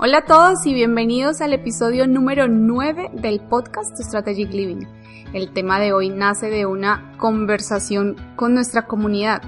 Hola 0.00 0.18
a 0.18 0.24
todos 0.26 0.64
y 0.64 0.74
bienvenidos 0.74 1.40
al 1.40 1.52
episodio 1.52 2.06
número 2.06 2.46
9 2.46 3.10
del 3.14 3.40
podcast 3.40 3.96
Strategic 4.00 4.52
Living. 4.52 4.86
El 5.32 5.52
tema 5.52 5.80
de 5.80 5.92
hoy 5.92 6.08
nace 6.08 6.50
de 6.50 6.66
una 6.66 7.16
conversación 7.18 8.14
con 8.36 8.54
nuestra 8.54 8.86
comunidad 8.86 9.42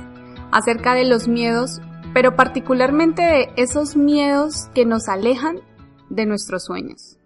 acerca 0.50 0.94
de 0.94 1.04
los 1.04 1.28
miedos, 1.28 1.80
pero 2.12 2.34
particularmente 2.34 3.22
de 3.22 3.48
esos 3.58 3.94
miedos 3.94 4.68
que 4.74 4.84
nos 4.84 5.06
alejan 5.06 5.60
de 6.08 6.26
nuestros 6.26 6.64
sueños. 6.64 7.16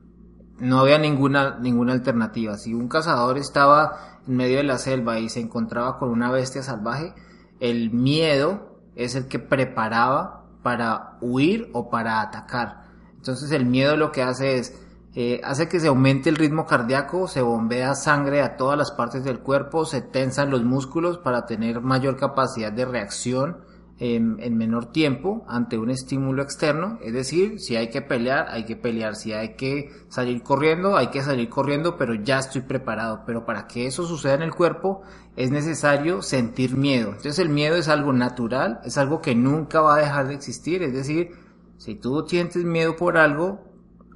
No 0.58 0.80
había 0.80 0.98
ninguna, 0.98 1.60
ninguna 1.60 1.92
alternativa. 1.92 2.56
Si 2.56 2.74
un 2.74 2.88
cazador 2.88 3.38
estaba 3.38 4.22
en 4.26 4.38
medio 4.38 4.58
de 4.58 4.64
la 4.64 4.78
selva 4.78 5.20
y 5.20 5.28
se 5.28 5.42
encontraba 5.42 6.00
con 6.00 6.10
una 6.10 6.32
bestia 6.32 6.64
salvaje, 6.64 7.14
el 7.60 7.92
miedo 7.92 8.80
es 8.96 9.16
el 9.16 9.28
que 9.28 9.40
preparaba 9.40 10.46
para 10.64 11.18
huir 11.20 11.70
o 11.74 11.90
para 11.90 12.22
atacar. 12.22 12.86
Entonces 13.18 13.52
el 13.52 13.66
miedo 13.66 13.98
lo 13.98 14.14
que 14.14 14.24
hace 14.24 14.58
es 14.58 14.87
eh, 15.20 15.42
hace 15.44 15.68
que 15.68 15.80
se 15.80 15.88
aumente 15.88 16.30
el 16.30 16.36
ritmo 16.36 16.68
cardíaco, 16.68 17.28
se 17.28 17.42
bombea 17.42 17.96
sangre 17.96 18.44
a 18.44 18.56
todas 18.56 18.78
las 18.78 18.92
partes 18.92 19.24
del 19.24 19.40
cuerpo, 19.40 19.84
se 19.84 20.04
tensan 20.04 20.52
los 20.52 20.64
músculos 20.64 21.18
para 21.18 21.48
tener 21.48 21.82
mayor 21.82 22.18
capacidad 22.18 22.72
de 22.72 22.86
reacción 22.86 23.58
en, 23.98 24.38
en, 24.40 24.56
menor 24.56 24.92
tiempo 24.92 25.44
ante 25.48 25.80
un 25.80 25.90
estímulo 25.90 26.44
externo. 26.44 27.00
Es 27.02 27.14
decir, 27.14 27.60
si 27.60 27.76
hay 27.76 27.90
que 27.90 28.04
pelear, 28.04 28.46
hay 28.50 28.66
que 28.66 28.76
pelear. 28.76 29.16
Si 29.16 29.34
hay 29.34 29.56
que 29.56 29.90
salir 30.08 30.44
corriendo, 30.44 30.96
hay 30.96 31.08
que 31.08 31.24
salir 31.24 31.50
corriendo, 31.50 31.98
pero 31.98 32.14
ya 32.14 32.38
estoy 32.38 32.62
preparado. 32.62 33.24
Pero 33.26 33.44
para 33.44 33.66
que 33.66 33.88
eso 33.88 34.06
suceda 34.06 34.36
en 34.36 34.44
el 34.44 34.54
cuerpo 34.54 35.02
es 35.36 35.50
necesario 35.50 36.22
sentir 36.22 36.78
miedo. 36.78 37.08
Entonces 37.08 37.40
el 37.40 37.50
miedo 37.50 37.76
es 37.76 37.88
algo 37.88 38.14
natural, 38.14 38.82
es 38.86 39.00
algo 39.00 39.20
que 39.20 39.34
nunca 39.34 39.82
va 39.82 39.96
a 39.96 40.00
dejar 40.00 40.28
de 40.28 40.36
existir. 40.36 40.84
Es 40.84 40.94
decir, 40.94 41.32
si 41.78 41.96
tú 41.96 42.24
sientes 42.28 42.64
miedo 42.66 42.96
por 42.96 43.18
algo, 43.18 43.67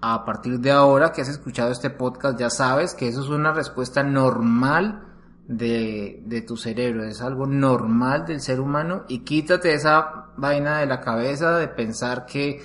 a 0.02 0.26
partir 0.26 0.60
de 0.60 0.72
ahora 0.72 1.12
que 1.12 1.22
has 1.22 1.30
escuchado 1.30 1.72
este 1.72 1.90
podcast 1.90 2.40
ya 2.40 2.50
sabes 2.50 2.96
que 2.96 3.08
eso 3.08 3.22
es 3.22 3.30
una 3.30 3.54
respuesta 3.54 4.04
normal 4.04 5.08
de, 5.48 6.24
de, 6.26 6.42
tu 6.42 6.58
cerebro, 6.58 7.04
es 7.04 7.22
algo 7.22 7.46
normal 7.46 8.26
del 8.26 8.42
ser 8.42 8.60
humano 8.60 9.04
y 9.08 9.20
quítate 9.20 9.74
esa 9.74 10.28
vaina 10.38 10.80
de 10.80 10.86
la 10.86 11.02
cabeza 11.02 11.58
de 11.58 11.68
pensar 11.68 12.26
que 12.26 12.62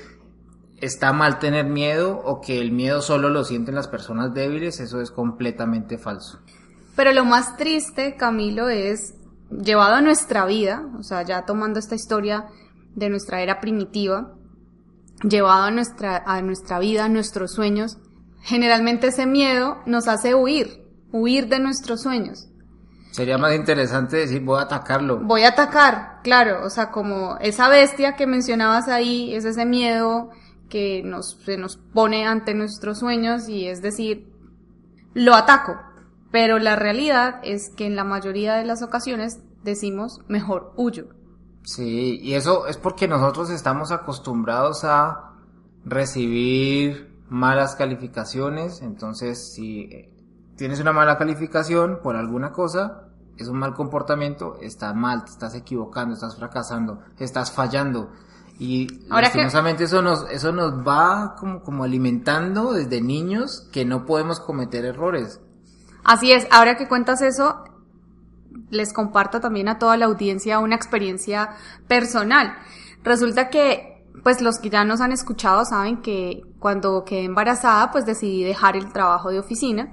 está 0.80 1.12
mal 1.12 1.38
tener 1.38 1.66
miedo 1.66 2.19
o 2.19 2.41
que 2.41 2.60
el 2.60 2.72
miedo 2.72 3.02
solo 3.02 3.28
lo 3.28 3.44
sienten 3.44 3.74
las 3.74 3.88
personas 3.88 4.32
débiles, 4.34 4.80
eso 4.80 5.00
es 5.00 5.10
completamente 5.10 5.98
falso. 5.98 6.41
Pero 6.94 7.12
lo 7.12 7.24
más 7.24 7.56
triste, 7.56 8.16
Camilo, 8.16 8.68
es 8.68 9.14
llevado 9.50 9.97
a 9.97 10.00
nuestra 10.00 10.47
vida, 10.47 10.86
o 10.98 11.03
sea, 11.03 11.22
ya 11.22 11.44
tomando 11.44 11.78
esta 11.78 11.94
historia 11.94 12.47
de 12.94 13.10
nuestra 13.10 13.42
era 13.42 13.60
primitiva, 13.60 14.32
llevado 15.22 15.65
a 15.65 15.71
nuestra, 15.71 16.22
a 16.27 16.43
nuestra 16.43 16.78
vida, 16.78 17.04
a 17.04 17.09
nuestros 17.09 17.53
sueños, 17.53 17.99
generalmente 18.43 19.09
ese 19.09 19.27
miedo 19.27 19.78
nos 19.87 20.09
hace 20.09 20.34
huir, 20.34 20.84
huir 21.12 21.49
de 21.49 21.59
nuestros 21.59 22.03
sueños. 22.03 22.49
Sería 23.10 23.38
más 23.38 23.54
interesante 23.54 24.19
decir 24.19 24.43
voy 24.43 24.59
a 24.59 24.62
atacarlo. 24.62 25.19
Voy 25.21 25.44
a 25.44 25.49
atacar, 25.49 26.21
claro, 26.22 26.65
o 26.65 26.71
sea, 26.71 26.91
como 26.91 27.38
esa 27.41 27.69
bestia 27.69 28.15
que 28.15 28.27
mencionabas 28.27 28.88
ahí, 28.88 29.34
es 29.34 29.47
ese 29.47 29.65
miedo 29.65 30.31
que 30.69 31.03
nos, 31.03 31.38
se 31.44 31.56
nos 31.56 31.78
pone 31.78 32.27
ante 32.27 32.53
nuestros 32.53 32.98
sueños 32.98 33.48
y 33.48 33.69
es 33.69 33.81
decir, 33.81 34.31
lo 35.15 35.34
ataco. 35.34 35.78
Pero 36.31 36.59
la 36.59 36.77
realidad 36.77 37.41
es 37.43 37.71
que 37.71 37.87
en 37.87 37.97
la 37.97 38.04
mayoría 38.04 38.54
de 38.56 38.66
las 38.66 38.83
ocasiones 38.83 39.41
decimos 39.62 40.21
mejor 40.28 40.75
huyo. 40.77 41.16
Sí, 41.66 42.21
y 42.22 42.34
eso 42.34 42.69
es 42.69 42.77
porque 42.77 43.09
nosotros 43.09 43.50
estamos 43.50 43.91
acostumbrados 43.91 44.84
a 44.84 45.32
recibir 45.84 47.12
malas 47.28 47.75
calificaciones, 47.75 48.82
entonces 48.82 49.53
si 49.53 50.09
tienes 50.56 50.78
una 50.78 50.93
mala 50.93 51.19
calificación 51.19 51.99
por 52.04 52.15
alguna 52.15 52.53
cosa, 52.53 53.09
es 53.37 53.49
un 53.49 53.59
mal 53.59 53.75
comportamiento, 53.75 54.59
está 54.62 54.94
mal, 54.94 55.25
te 55.25 55.32
estás 55.32 55.56
equivocando, 55.56 56.15
estás 56.15 56.37
fracasando, 56.37 57.03
estás 57.19 57.50
fallando. 57.50 58.12
Y 58.60 58.87
Ahora 59.10 59.27
eso 59.27 60.03
nos, 60.03 60.31
eso 60.31 60.53
nos 60.53 60.87
va 60.87 61.34
como, 61.37 61.65
como 61.65 61.83
alimentando 61.83 62.75
desde 62.75 63.00
niños 63.00 63.69
que 63.72 63.84
no 63.84 64.06
podemos 64.06 64.38
cometer 64.38 64.84
errores. 64.84 65.41
Así 66.04 66.31
es, 66.31 66.47
ahora 66.53 66.77
que 66.77 66.87
cuentas 66.87 67.22
eso, 67.22 67.65
les 68.71 68.93
comparto 68.93 69.41
también 69.41 69.69
a 69.69 69.78
toda 69.78 69.97
la 69.97 70.06
audiencia 70.06 70.59
una 70.59 70.77
experiencia 70.77 71.50
personal. 71.88 72.56
Resulta 73.03 73.49
que, 73.49 74.04
pues 74.22 74.41
los 74.41 74.59
que 74.59 74.71
ya 74.71 74.84
nos 74.84 75.00
han 75.00 75.12
escuchado 75.12 75.65
saben 75.65 76.03
que 76.03 76.43
cuando 76.59 77.04
quedé 77.04 77.25
embarazada, 77.25 77.91
pues 77.91 78.06
decidí 78.06 78.43
dejar 78.43 78.77
el 78.77 78.93
trabajo 78.93 79.31
de 79.31 79.38
oficina. 79.38 79.93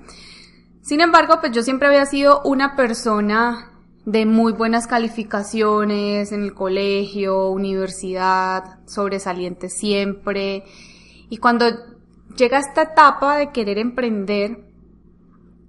Sin 0.81 1.01
embargo, 1.01 1.39
pues 1.39 1.51
yo 1.51 1.63
siempre 1.63 1.87
había 1.87 2.05
sido 2.05 2.41
una 2.43 2.75
persona 2.75 3.71
de 4.05 4.25
muy 4.25 4.51
buenas 4.51 4.85
calificaciones 4.87 6.31
en 6.31 6.43
el 6.43 6.53
colegio, 6.53 7.49
universidad, 7.49 8.79
sobresaliente 8.85 9.69
siempre. 9.69 10.65
Y 11.29 11.37
cuando 11.37 11.65
llega 12.35 12.59
esta 12.59 12.81
etapa 12.81 13.37
de 13.37 13.51
querer 13.51 13.77
emprender, 13.77 14.65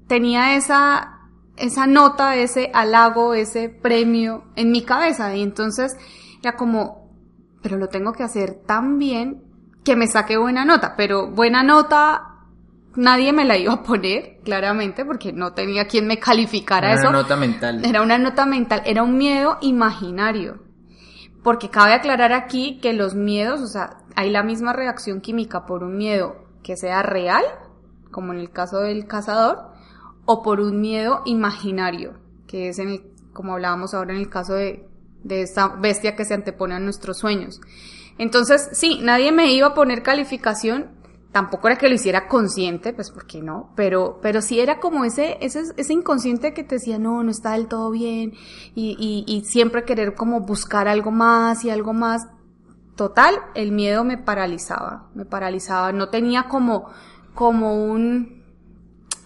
tenía 0.09 0.57
esa 0.57 1.14
esa 1.57 1.87
nota, 1.87 2.37
ese 2.37 2.71
halago, 2.75 3.35
ese 3.35 3.69
premio 3.69 4.45
en 4.57 4.71
mi 4.71 4.83
cabeza. 4.83 5.35
Y 5.37 5.43
entonces 5.43 5.97
era 6.41 6.57
como, 6.57 7.11
pero 7.63 7.77
lo 7.77 7.89
tengo 7.89 8.13
que 8.13 8.23
hacer 8.23 8.63
tan 8.67 8.99
bien 8.99 9.43
que 9.85 9.97
me 9.97 10.07
saque 10.07 10.37
buena 10.37 10.65
nota. 10.65 10.95
Pero 10.97 11.31
buena 11.31 11.63
nota 11.63 12.31
nadie 12.97 13.33
me 13.33 13.45
la 13.45 13.57
iba 13.57 13.73
a 13.73 13.83
poner, 13.83 14.41
claramente, 14.45 15.05
porque 15.05 15.33
no 15.33 15.53
tenía 15.53 15.87
quien 15.87 16.07
me 16.07 16.19
calificara 16.19 16.93
eso. 16.93 17.01
Era 17.01 17.09
una 17.11 17.19
nota 17.23 17.37
mental. 17.37 17.85
Era 17.85 18.03
una 18.03 18.19
nota 18.19 18.47
mental, 18.47 18.83
era 18.85 19.03
un 19.03 19.17
miedo 19.17 19.59
imaginario. 19.61 20.63
Porque 21.43 21.69
cabe 21.69 21.93
aclarar 21.93 22.33
aquí 22.33 22.79
que 22.81 22.93
los 22.93 23.15
miedos, 23.15 23.61
o 23.61 23.67
sea, 23.67 23.99
hay 24.17 24.31
la 24.31 24.43
misma 24.43 24.73
reacción 24.73 25.21
química 25.21 25.67
por 25.67 25.83
un 25.83 25.97
miedo 25.97 26.37
que 26.63 26.77
sea 26.77 27.03
real 27.03 27.45
como 28.15 28.33
en 28.33 28.39
el 28.39 28.51
caso 28.51 28.79
del 28.79 29.09
cazador, 29.09 29.74
o 30.27 30.43
por 30.43 30.61
un 30.61 30.81
miedo 30.81 31.23
imaginario, 31.25 32.15
que 32.47 32.69
es 32.69 32.79
en 32.79 32.89
el, 32.89 33.03
como 33.33 33.55
hablábamos 33.55 33.95
ahora 33.95 34.15
en 34.15 34.21
el 34.21 34.29
caso 34.29 34.55
de, 34.55 34.89
de 35.23 35.43
esta 35.43 35.69
bestia 35.69 36.17
que 36.17 36.25
se 36.25 36.35
antepone 36.35 36.75
a 36.75 36.81
nuestros 36.81 37.19
sueños. 37.19 37.61
Entonces, 38.19 38.69
sí, 38.73 39.01
nadie 39.03 39.33
me 39.33 39.53
iba 39.53 39.69
a 39.69 39.75
poner 39.75 40.03
calificación, 40.03 40.93
tampoco 41.33 41.67
era 41.67 41.77
que 41.77 41.89
lo 41.89 41.95
hiciera 41.97 42.29
consciente, 42.29 42.93
pues 42.93 43.11
porque 43.11 43.43
no, 43.43 43.73
pero, 43.75 44.21
pero 44.23 44.41
sí 44.41 44.61
era 44.61 44.79
como 44.79 45.05
ese, 45.05 45.37
ese, 45.41 45.63
ese 45.77 45.93
inconsciente 45.93 46.55
que 46.55 46.63
te 46.63 46.77
decía, 46.77 46.99
no, 46.99 47.25
no 47.25 47.31
está 47.31 47.53
del 47.53 47.67
todo 47.67 47.91
bien, 47.91 48.35
y, 48.75 48.97
y, 48.99 49.25
y 49.27 49.45
siempre 49.45 49.85
querer 49.85 50.15
como 50.15 50.43
buscar 50.43 50.87
algo 50.87 51.11
más 51.11 51.65
y 51.65 51.71
algo 51.71 51.93
más. 51.93 52.29
Total, 52.95 53.35
el 53.57 53.73
miedo 53.73 54.05
me 54.05 54.17
paralizaba, 54.17 55.09
me 55.17 55.25
paralizaba, 55.25 55.91
no 55.91 56.11
tenía 56.11 56.45
como, 56.45 56.89
como 57.35 57.85
un, 57.85 58.34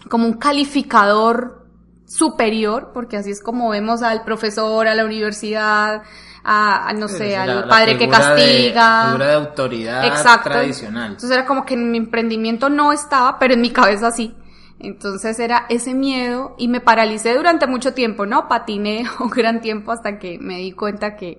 como 0.07 0.25
un 0.25 0.33
calificador 0.33 1.67
superior, 2.05 2.91
porque 2.93 3.17
así 3.17 3.31
es 3.31 3.41
como 3.41 3.69
vemos 3.69 4.01
al 4.01 4.23
profesor, 4.23 4.87
a 4.87 4.95
la 4.95 5.05
universidad, 5.05 6.03
a, 6.43 6.91
no 6.93 7.07
sé, 7.07 7.37
al 7.37 7.67
padre 7.67 7.97
que 7.97 8.07
castiga. 8.07 9.01
De, 9.01 9.05
figura 9.07 9.27
de 9.27 9.33
autoridad 9.33 10.07
Exacto. 10.07 10.49
tradicional. 10.49 11.11
Entonces 11.11 11.31
era 11.31 11.45
como 11.45 11.65
que 11.65 11.75
en 11.75 11.91
mi 11.91 11.97
emprendimiento 11.97 12.69
no 12.69 12.91
estaba, 12.91 13.37
pero 13.37 13.53
en 13.53 13.61
mi 13.61 13.71
cabeza 13.71 14.11
sí. 14.11 14.35
Entonces 14.79 15.37
era 15.39 15.65
ese 15.69 15.93
miedo 15.93 16.55
y 16.57 16.69
me 16.69 16.79
paralicé 16.79 17.35
durante 17.35 17.67
mucho 17.67 17.93
tiempo, 17.93 18.25
¿no? 18.25 18.47
Patiné 18.47 19.03
un 19.19 19.29
gran 19.29 19.61
tiempo 19.61 19.91
hasta 19.91 20.17
que 20.17 20.39
me 20.39 20.57
di 20.57 20.71
cuenta 20.71 21.15
que, 21.15 21.37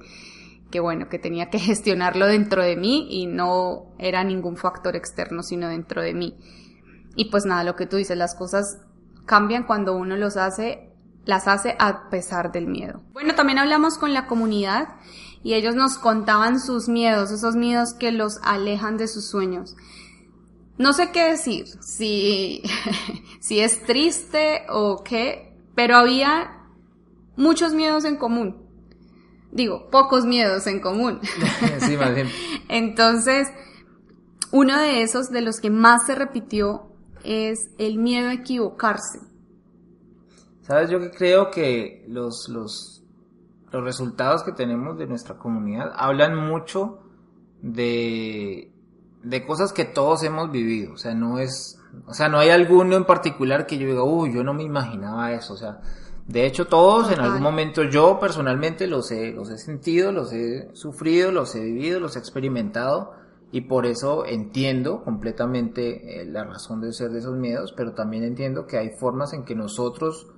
que 0.71 0.79
bueno, 0.79 1.09
que 1.09 1.19
tenía 1.19 1.49
que 1.51 1.59
gestionarlo 1.59 2.27
dentro 2.27 2.63
de 2.63 2.77
mí 2.77 3.09
y 3.11 3.27
no 3.27 3.87
era 3.99 4.23
ningún 4.23 4.57
factor 4.57 4.95
externo, 4.95 5.43
sino 5.43 5.69
dentro 5.69 6.03
de 6.03 6.15
mí. 6.15 6.37
Y 7.21 7.27
pues 7.27 7.45
nada, 7.45 7.65
lo 7.65 7.77
que 7.77 7.85
tú 7.85 7.99
dices, 7.99 8.17
las 8.17 8.35
cosas 8.35 8.79
cambian 9.27 9.65
cuando 9.65 9.95
uno 9.95 10.17
los 10.17 10.39
hace, 10.39 10.89
las 11.27 11.49
hace 11.49 11.77
a 11.79 12.09
pesar 12.09 12.51
del 12.51 12.67
miedo. 12.67 13.03
Bueno, 13.13 13.35
también 13.35 13.59
hablamos 13.59 13.99
con 13.99 14.15
la 14.15 14.27
comunidad 14.27 14.89
y 15.43 15.53
ellos 15.53 15.75
nos 15.75 15.99
contaban 15.99 16.59
sus 16.59 16.89
miedos, 16.89 17.31
esos 17.31 17.57
miedos 17.57 17.93
que 17.93 18.11
los 18.11 18.41
alejan 18.43 18.97
de 18.97 19.07
sus 19.07 19.29
sueños. 19.29 19.77
No 20.79 20.95
sé 20.95 21.11
qué 21.13 21.25
decir, 21.25 21.67
si, 21.83 22.63
si 23.41 23.61
es 23.61 23.85
triste 23.85 24.63
o 24.71 25.05
qué, 25.05 25.55
pero 25.75 25.97
había 25.97 26.63
muchos 27.37 27.75
miedos 27.75 28.07
en 28.07 28.17
común. 28.17 28.65
Digo, 29.53 29.91
pocos 29.91 30.25
miedos 30.25 30.67
en 30.67 30.81
común. 30.81 31.21
sí, 31.81 31.99
más 31.99 32.15
bien. 32.15 32.31
Entonces, 32.71 33.49
uno 34.53 34.81
de 34.81 35.03
esos 35.03 35.31
de 35.31 35.43
los 35.43 35.61
que 35.61 35.69
más 35.69 36.07
se 36.07 36.15
repitió 36.15 36.90
es 37.25 37.71
el 37.79 37.99
miedo 37.99 38.29
a 38.29 38.35
equivocarse. 38.35 39.21
Sabes, 40.63 40.91
yo 40.91 41.11
creo 41.11 41.51
que 41.51 42.05
los, 42.09 42.49
los, 42.49 43.03
los 43.73 43.85
resultados 43.85 44.43
que 44.43 44.53
tenemos 44.53 44.99
de 44.99 45.07
nuestra 45.07 45.37
comunidad 45.37 45.93
hablan 45.97 46.37
mucho 46.37 47.01
de, 47.63 48.73
de 49.23 49.47
cosas 49.47 49.73
que 49.73 49.85
todos 49.85 50.23
hemos 50.23 50.51
vivido. 50.51 50.95
O 50.95 50.97
sea, 50.97 51.15
no 51.15 51.39
es, 51.39 51.81
o 52.07 52.15
sea, 52.15 52.29
no 52.29 52.39
hay 52.39 52.51
alguno 52.51 52.97
en 52.97 53.05
particular 53.05 53.67
que 53.67 53.79
yo 53.79 53.87
diga, 53.87 54.05
uy, 54.05 54.33
yo 54.33 54.45
no 54.45 54.55
me 54.55 54.63
imaginaba 54.63 55.33
eso. 55.33 55.55
O 55.55 55.57
sea, 55.57 55.81
de 56.27 56.47
hecho, 56.47 56.67
todos 56.67 57.11
en 57.11 57.21
algún 57.21 57.43
momento 57.43 57.83
yo 57.83 58.21
personalmente 58.21 58.87
los 58.87 59.11
he, 59.11 59.33
los 59.33 59.51
he 59.51 59.59
sentido, 59.59 60.13
los 60.13 60.33
he 60.33 60.69
sufrido, 60.75 61.33
los 61.33 61.55
he 61.57 61.61
vivido, 61.61 61.99
los 61.99 62.15
he 62.15 62.21
experimentado 62.21 63.20
y 63.53 63.63
por 63.63 63.87
eso 63.87 64.25
entiendo 64.27 65.03
completamente 65.03 66.21
eh, 66.21 66.25
la 66.25 66.45
razón 66.45 66.81
de 66.81 66.93
ser 66.93 67.11
de 67.11 67.19
esos 67.19 67.37
miedos, 67.37 67.73
pero 67.77 67.95
también 67.95 68.23
entiendo 68.23 68.67
que 68.67 68.79
hay 68.79 68.91
formas 68.91 69.33
en 69.33 69.45
que 69.45 69.55
nosotros 69.55 70.29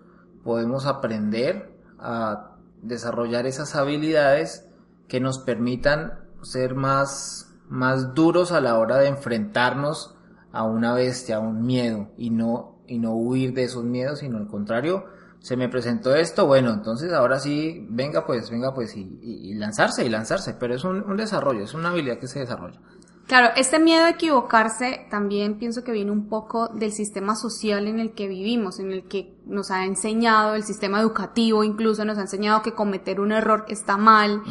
podemos 0.42 0.86
aprender 0.86 1.78
a 1.98 2.56
desarrollar 2.80 3.46
esas 3.46 3.76
habilidades 3.76 4.68
que 5.08 5.20
nos 5.20 5.38
permitan 5.38 6.20
ser 6.42 6.74
más, 6.74 7.54
más 7.68 8.14
duros 8.14 8.50
a 8.50 8.60
la 8.60 8.78
hora 8.78 8.96
de 8.96 9.08
enfrentarnos 9.08 10.16
a 10.52 10.64
una 10.64 10.94
bestia, 10.94 11.36
a 11.36 11.40
un 11.40 11.64
miedo 11.64 12.08
y 12.16 12.30
no, 12.30 12.78
y 12.86 12.98
no 12.98 13.14
huir 13.14 13.52
de 13.52 13.64
esos 13.64 13.84
miedos, 13.84 14.20
sino 14.20 14.38
al 14.38 14.48
contrario, 14.48 15.04
se 15.38 15.56
me 15.56 15.68
presentó 15.68 16.14
esto, 16.14 16.46
bueno, 16.46 16.70
entonces 16.70 17.12
ahora 17.12 17.38
sí, 17.40 17.86
venga 17.90 18.24
pues, 18.24 18.50
venga 18.50 18.72
pues 18.74 18.96
y, 18.96 19.54
lanzarse 19.54 20.04
y 20.04 20.08
lanzarse, 20.08 20.54
pero 20.54 20.74
es 20.74 20.84
un, 20.84 21.02
un, 21.02 21.16
desarrollo, 21.16 21.64
es 21.64 21.74
una 21.74 21.90
habilidad 21.90 22.18
que 22.18 22.28
se 22.28 22.40
desarrolla. 22.40 22.80
Claro, 23.26 23.50
este 23.56 23.78
miedo 23.78 24.04
a 24.04 24.10
equivocarse 24.10 25.06
también 25.10 25.58
pienso 25.58 25.84
que 25.84 25.92
viene 25.92 26.10
un 26.10 26.28
poco 26.28 26.68
del 26.68 26.92
sistema 26.92 27.36
social 27.36 27.86
en 27.86 28.00
el 28.00 28.12
que 28.12 28.26
vivimos, 28.28 28.78
en 28.78 28.92
el 28.92 29.04
que 29.04 29.34
nos 29.46 29.70
ha 29.70 29.84
enseñado, 29.84 30.54
el 30.54 30.64
sistema 30.64 31.00
educativo 31.00 31.64
incluso 31.64 32.04
nos 32.04 32.18
ha 32.18 32.22
enseñado 32.22 32.62
que 32.62 32.74
cometer 32.74 33.20
un 33.20 33.32
error 33.32 33.64
está 33.68 33.96
mal, 33.96 34.42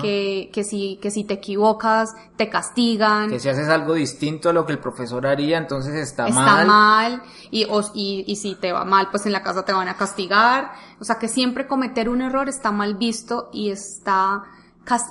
que, 0.00 0.50
que, 0.52 0.64
si, 0.64 0.98
que 1.00 1.10
si 1.10 1.24
te 1.24 1.34
equivocas 1.34 2.14
te 2.36 2.48
castigan. 2.48 3.30
Que 3.30 3.38
si 3.40 3.48
haces 3.48 3.68
algo 3.68 3.94
distinto 3.94 4.48
a 4.48 4.52
lo 4.52 4.66
que 4.66 4.72
el 4.72 4.78
profesor 4.78 5.26
haría, 5.26 5.58
entonces 5.58 5.94
está, 5.94 6.26
mal. 6.28 6.30
Está 6.30 6.64
mal, 6.66 7.22
y, 7.50 7.66
y, 7.94 8.24
y 8.26 8.36
si 8.36 8.54
te 8.56 8.72
va 8.72 8.84
mal, 8.84 9.08
pues 9.10 9.26
en 9.26 9.32
la 9.32 9.42
casa 9.42 9.64
te 9.64 9.72
van 9.72 9.88
a 9.88 9.96
castigar. 9.96 10.72
O 10.98 11.04
sea 11.04 11.18
que 11.18 11.28
siempre 11.28 11.66
cometer 11.66 12.08
un 12.08 12.22
error 12.22 12.48
está 12.48 12.72
mal 12.72 12.94
visto 12.96 13.50
y 13.52 13.70
está 13.70 14.44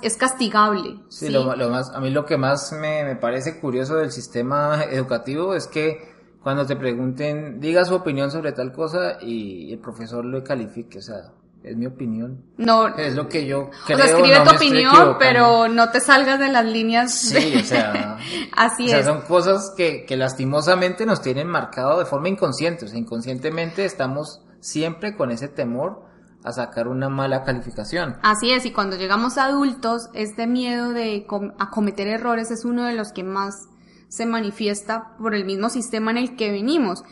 es 0.01 0.17
castigable. 0.17 0.99
Sí, 1.09 1.29
Lo, 1.29 1.45
más, 1.69 1.89
a 1.91 1.99
mí 1.99 2.09
lo 2.09 2.25
que 2.25 2.37
más 2.37 2.71
me, 2.73 3.03
me, 3.03 3.15
parece 3.15 3.59
curioso 3.59 3.95
del 3.95 4.11
sistema 4.11 4.83
educativo 4.91 5.55
es 5.55 5.67
que 5.67 6.13
cuando 6.41 6.65
te 6.65 6.75
pregunten, 6.75 7.59
diga 7.59 7.85
su 7.85 7.95
opinión 7.95 8.29
sobre 8.29 8.51
tal 8.51 8.71
cosa 8.71 9.17
y 9.21 9.71
el 9.71 9.79
profesor 9.79 10.25
lo 10.25 10.43
califique, 10.43 10.99
o 10.99 11.01
sea, 11.01 11.31
es 11.63 11.77
mi 11.77 11.85
opinión. 11.85 12.43
No. 12.57 12.89
Es 12.97 13.15
lo 13.15 13.29
que 13.29 13.45
yo 13.45 13.69
creo. 13.85 13.97
O 13.97 14.01
sea, 14.01 14.17
escribe 14.17 14.39
tu 14.41 14.55
opinión, 14.55 15.15
pero 15.17 15.69
no 15.69 15.89
te 15.89 16.01
salgas 16.01 16.37
de 16.39 16.49
las 16.49 16.65
líneas. 16.65 17.13
Sí, 17.13 17.55
o 17.55 17.63
sea. 17.63 18.17
Así 18.51 18.87
o 18.87 18.89
sea, 18.89 19.03
son 19.03 19.21
cosas 19.21 19.73
que, 19.77 20.05
que 20.05 20.17
lastimosamente 20.17 21.05
nos 21.05 21.21
tienen 21.21 21.47
marcado 21.47 21.99
de 21.99 22.05
forma 22.05 22.27
inconsciente. 22.27 22.85
O 22.85 22.87
sea, 22.89 22.99
inconscientemente 22.99 23.85
estamos 23.85 24.41
siempre 24.59 25.15
con 25.15 25.31
ese 25.31 25.47
temor 25.47 26.03
a 26.43 26.51
sacar 26.51 26.87
una 26.87 27.09
mala 27.09 27.43
calificación. 27.43 28.17
Así 28.21 28.51
es, 28.51 28.65
y 28.65 28.71
cuando 28.71 28.97
llegamos 28.97 29.37
adultos, 29.37 30.09
este 30.13 30.47
miedo 30.47 30.91
de 30.91 31.25
a 31.59 31.69
cometer 31.69 32.07
errores 32.07 32.51
es 32.51 32.65
uno 32.65 32.85
de 32.85 32.93
los 32.93 33.11
que 33.11 33.23
más 33.23 33.69
se 34.09 34.25
manifiesta 34.25 35.15
por 35.17 35.33
el 35.33 35.45
mismo 35.45 35.69
sistema 35.69 36.11
en 36.11 36.17
el 36.17 36.35
que 36.35 36.51
venimos. 36.51 37.03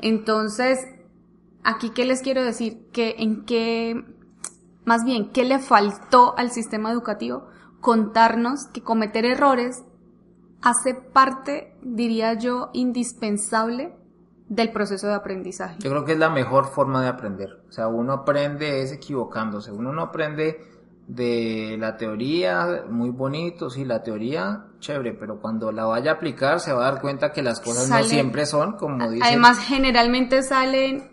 Entonces, 0.00 0.78
aquí 1.62 1.90
qué 1.90 2.04
les 2.04 2.20
quiero 2.20 2.42
decir, 2.42 2.90
que 2.92 3.16
en 3.18 3.44
qué, 3.44 4.04
más 4.84 5.04
bien, 5.04 5.30
qué 5.32 5.44
le 5.44 5.58
faltó 5.58 6.36
al 6.36 6.50
sistema 6.50 6.90
educativo 6.90 7.46
contarnos 7.80 8.66
que 8.66 8.82
cometer 8.82 9.24
errores 9.24 9.84
hace 10.62 10.94
parte, 10.94 11.76
diría 11.82 12.34
yo, 12.34 12.70
indispensable 12.72 13.94
del 14.48 14.70
proceso 14.72 15.06
de 15.06 15.14
aprendizaje. 15.14 15.76
Yo 15.80 15.90
creo 15.90 16.04
que 16.04 16.12
es 16.12 16.18
la 16.18 16.30
mejor 16.30 16.66
forma 16.66 17.02
de 17.02 17.08
aprender. 17.08 17.62
O 17.68 17.72
sea, 17.72 17.88
uno 17.88 18.12
aprende 18.12 18.82
es 18.82 18.92
equivocándose. 18.92 19.72
Uno 19.72 19.92
no 19.92 20.02
aprende 20.02 20.60
de 21.06 21.76
la 21.78 21.96
teoría, 21.96 22.84
muy 22.88 23.10
bonito, 23.10 23.68
sí, 23.68 23.84
la 23.84 24.02
teoría, 24.02 24.66
chévere, 24.80 25.12
pero 25.12 25.40
cuando 25.40 25.70
la 25.70 25.84
vaya 25.84 26.12
a 26.12 26.14
aplicar 26.14 26.60
se 26.60 26.72
va 26.72 26.86
a 26.86 26.92
dar 26.92 27.00
cuenta 27.00 27.32
que 27.32 27.42
las 27.42 27.60
cosas 27.60 27.88
no 27.90 28.02
siempre 28.04 28.46
son 28.46 28.76
como 28.78 29.10
dice. 29.10 29.24
Además, 29.26 29.58
generalmente 29.58 30.42
salen 30.42 31.10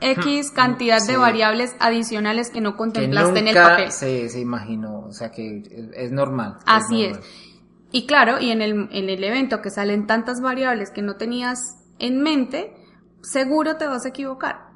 X 0.00 0.50
hmm, 0.50 0.54
cantidad 0.54 0.98
de 1.06 1.16
variables 1.16 1.74
adicionales 1.78 2.50
que 2.50 2.60
no 2.60 2.76
contemplaste 2.76 3.38
en 3.38 3.48
el 3.48 3.54
papel. 3.54 3.92
Se, 3.92 4.28
se 4.28 4.40
imaginó, 4.40 5.00
o 5.00 5.12
sea 5.12 5.30
que 5.30 5.62
es, 5.94 6.10
normal. 6.10 6.58
Así 6.66 7.04
es. 7.04 7.20
Y 7.92 8.06
claro, 8.06 8.40
y 8.40 8.50
en 8.50 8.62
el, 8.62 8.88
en 8.90 9.08
el 9.08 9.22
evento 9.22 9.60
que 9.60 9.70
salen 9.70 10.06
tantas 10.06 10.40
variables 10.40 10.90
que 10.90 11.02
no 11.02 11.16
tenías 11.16 11.83
en 11.98 12.22
mente, 12.22 12.74
seguro 13.22 13.76
te 13.76 13.86
vas 13.86 14.04
a 14.04 14.08
equivocar. 14.08 14.70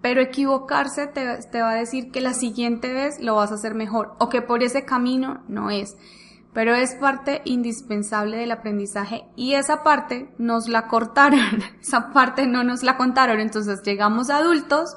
Pero 0.00 0.20
equivocarse 0.20 1.06
te, 1.08 1.60
va 1.60 1.70
a 1.70 1.74
decir 1.74 2.10
que 2.12 2.20
la 2.20 2.32
siguiente 2.32 2.92
vez 2.92 3.20
lo 3.20 3.34
vas 3.34 3.50
a 3.50 3.54
hacer 3.54 3.74
mejor 3.74 4.14
o 4.20 4.28
que 4.28 4.42
por 4.42 4.62
ese 4.62 4.84
camino 4.84 5.42
no 5.48 5.70
es. 5.70 5.96
Pero 6.52 6.74
es 6.74 6.94
parte 6.94 7.42
indispensable 7.44 8.36
del 8.36 8.52
aprendizaje 8.52 9.24
y 9.36 9.54
esa 9.54 9.82
parte 9.82 10.32
nos 10.38 10.68
la 10.68 10.86
cortaron, 10.86 11.62
esa 11.80 12.12
parte 12.12 12.46
no 12.46 12.62
nos 12.62 12.82
la 12.82 12.96
contaron. 12.96 13.40
Entonces 13.40 13.82
llegamos 13.82 14.30
adultos 14.30 14.96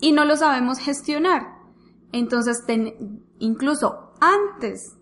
y 0.00 0.12
no 0.12 0.24
lo 0.24 0.36
sabemos 0.36 0.78
gestionar. 0.78 1.54
Entonces, 2.12 2.62
incluso 3.38 4.12
antes 4.20 4.96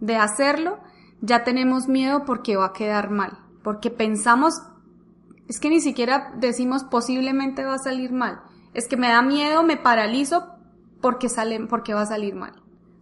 de 0.00 0.16
hacerlo, 0.16 0.78
ya 1.20 1.44
tenemos 1.44 1.88
miedo 1.88 2.24
porque 2.24 2.56
va 2.56 2.66
a 2.66 2.72
quedar 2.72 3.10
mal, 3.10 3.38
porque 3.62 3.90
pensamos 3.90 4.62
es 5.48 5.58
que 5.58 5.70
ni 5.70 5.80
siquiera 5.80 6.32
decimos 6.36 6.84
posiblemente 6.84 7.64
va 7.64 7.74
a 7.74 7.78
salir 7.78 8.12
mal. 8.12 8.42
Es 8.74 8.86
que 8.86 8.96
me 8.96 9.08
da 9.08 9.22
miedo, 9.22 9.62
me 9.62 9.76
paralizo 9.76 10.46
porque 11.00 11.28
sale, 11.28 11.58
porque 11.66 11.94
va 11.94 12.02
a 12.02 12.06
salir 12.06 12.34
mal. 12.34 12.52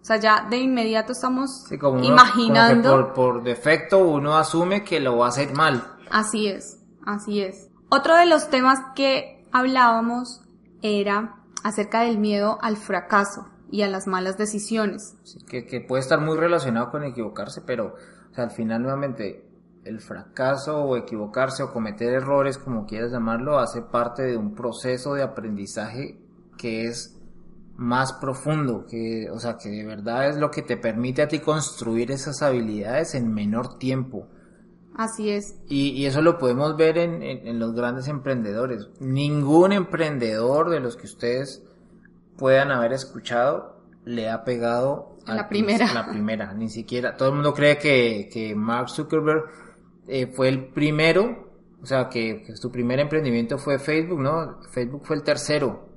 O 0.01 0.05
sea, 0.07 0.17
ya 0.19 0.47
de 0.49 0.59
inmediato 0.59 1.13
estamos 1.13 1.67
imaginando. 2.03 2.91
por, 2.91 3.13
por 3.15 3.43
defecto 3.43 3.99
uno 3.99 4.37
asume 4.39 4.85
que 4.85 5.01
lo 5.01 5.19
va 5.19 5.27
a 5.27 5.29
hacer 5.31 5.53
mal. 5.55 5.97
Así 6.11 6.47
es. 6.47 6.81
Así 7.05 7.41
es. 7.41 7.69
Otro 7.89 8.17
de 8.17 8.27
los 8.27 8.49
temas 8.49 8.79
que 8.95 9.45
hablábamos 9.53 10.43
era 10.83 11.37
acerca 11.65 12.03
del 12.03 12.19
miedo 12.19 12.59
al 12.63 12.77
fracaso 12.77 13.49
y 13.71 13.83
a 13.83 13.89
las 13.89 14.07
malas 14.07 14.39
decisiones. 14.39 15.17
que, 15.49 15.67
que, 15.67 15.81
puede 15.81 16.03
estar 16.03 16.21
muy 16.21 16.37
relacionado 16.37 16.91
con 16.91 17.03
equivocarse, 17.03 17.61
pero 17.63 17.95
o 18.31 18.35
sea, 18.35 18.45
al 18.45 18.51
final 18.51 18.83
nuevamente 18.83 19.46
el 19.87 20.01
fracaso 20.01 20.83
o 20.85 20.97
equivocarse 20.97 21.63
o 21.63 21.73
cometer 21.73 22.13
errores, 22.13 22.59
como 22.59 22.87
quieras 22.87 23.13
llamarlo, 23.13 23.59
hace 23.59 23.83
parte 23.83 24.23
de 24.23 24.37
un 24.37 24.55
proceso 24.55 25.15
de 25.15 25.23
aprendizaje 25.23 26.19
que 26.59 26.85
es 26.85 27.17
más 27.77 28.13
profundo, 28.15 28.87
que, 28.87 29.29
o 29.31 29.39
sea, 29.39 29.57
que 29.59 29.69
de 29.69 29.85
verdad 29.85 30.29
es 30.29 30.37
lo 30.37 30.51
que 30.51 30.63
te 30.63 30.77
permite 30.77 31.23
a 31.23 31.29
ti 31.29 31.41
construir 31.41 32.11
esas 32.11 32.43
habilidades 32.43 33.15
en 33.15 33.33
menor 33.33 33.79
tiempo. 33.79 34.29
Así 34.97 35.31
es. 35.31 35.61
Y, 35.69 35.91
y 35.91 36.07
eso 36.07 36.23
lo 36.23 36.39
podemos 36.39 36.77
ver 36.77 36.97
en, 36.97 37.23
en, 37.23 37.59
los 37.59 37.75
grandes 37.75 38.09
emprendedores. 38.09 38.89
Ningún 38.99 39.73
emprendedor 39.73 40.71
de 40.71 40.81
los 40.81 40.97
que 40.97 41.05
ustedes 41.05 41.63
puedan 42.39 42.71
haber 42.71 42.95
escuchado 42.95 43.77
le 44.07 44.31
ha 44.31 44.43
pegado 44.45 45.19
a 45.27 45.35
la 45.35 45.49
primera. 45.51 45.93
La 45.93 46.07
primera, 46.07 46.55
ni 46.55 46.71
siquiera. 46.71 47.15
Todo 47.15 47.29
el 47.29 47.35
mundo 47.35 47.53
cree 47.53 47.77
que, 47.77 48.31
que 48.33 48.55
Mark 48.55 48.89
Zuckerberg 48.89 49.45
eh, 50.09 50.27
fue 50.27 50.49
el 50.49 50.69
primero, 50.69 51.49
o 51.83 51.87
sea, 51.87 52.09
que, 52.09 52.45
su 52.55 52.71
primer 52.71 53.01
emprendimiento 53.01 53.59
fue 53.59 53.79
Facebook, 53.79 54.21
¿no? 54.21 54.61
Facebook 54.71 55.03
fue 55.05 55.17
el 55.17 55.23
tercero. 55.23 55.89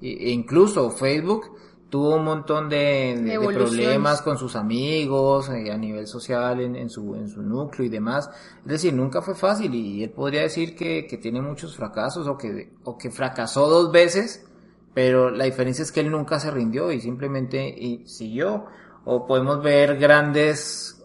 E, 0.00 0.30
incluso 0.30 0.90
Facebook 0.90 1.56
tuvo 1.88 2.16
un 2.16 2.24
montón 2.24 2.70
de, 2.70 3.38
problemas 3.54 4.22
con 4.22 4.38
sus 4.38 4.56
amigos, 4.56 5.50
eh, 5.50 5.70
a 5.70 5.76
nivel 5.76 6.06
social, 6.06 6.60
en, 6.60 6.88
su, 6.88 7.14
en 7.14 7.28
su 7.28 7.42
núcleo 7.42 7.86
y 7.86 7.90
demás. 7.90 8.30
Es 8.62 8.72
decir, 8.72 8.94
nunca 8.94 9.20
fue 9.20 9.34
fácil 9.34 9.74
y 9.74 10.02
él 10.02 10.10
podría 10.10 10.40
decir 10.40 10.74
que, 10.74 11.06
que 11.06 11.18
tiene 11.18 11.42
muchos 11.42 11.76
fracasos 11.76 12.26
o 12.26 12.38
que, 12.38 12.72
o 12.84 12.96
que 12.96 13.10
fracasó 13.10 13.68
dos 13.68 13.92
veces, 13.92 14.46
pero 14.94 15.30
la 15.30 15.44
diferencia 15.44 15.82
es 15.82 15.92
que 15.92 16.00
él 16.00 16.10
nunca 16.10 16.40
se 16.40 16.50
rindió 16.50 16.90
y 16.92 17.00
simplemente 17.00 18.02
siguió. 18.06 18.64
O 19.04 19.26
podemos 19.26 19.62
ver 19.62 19.98
grandes, 19.98 21.01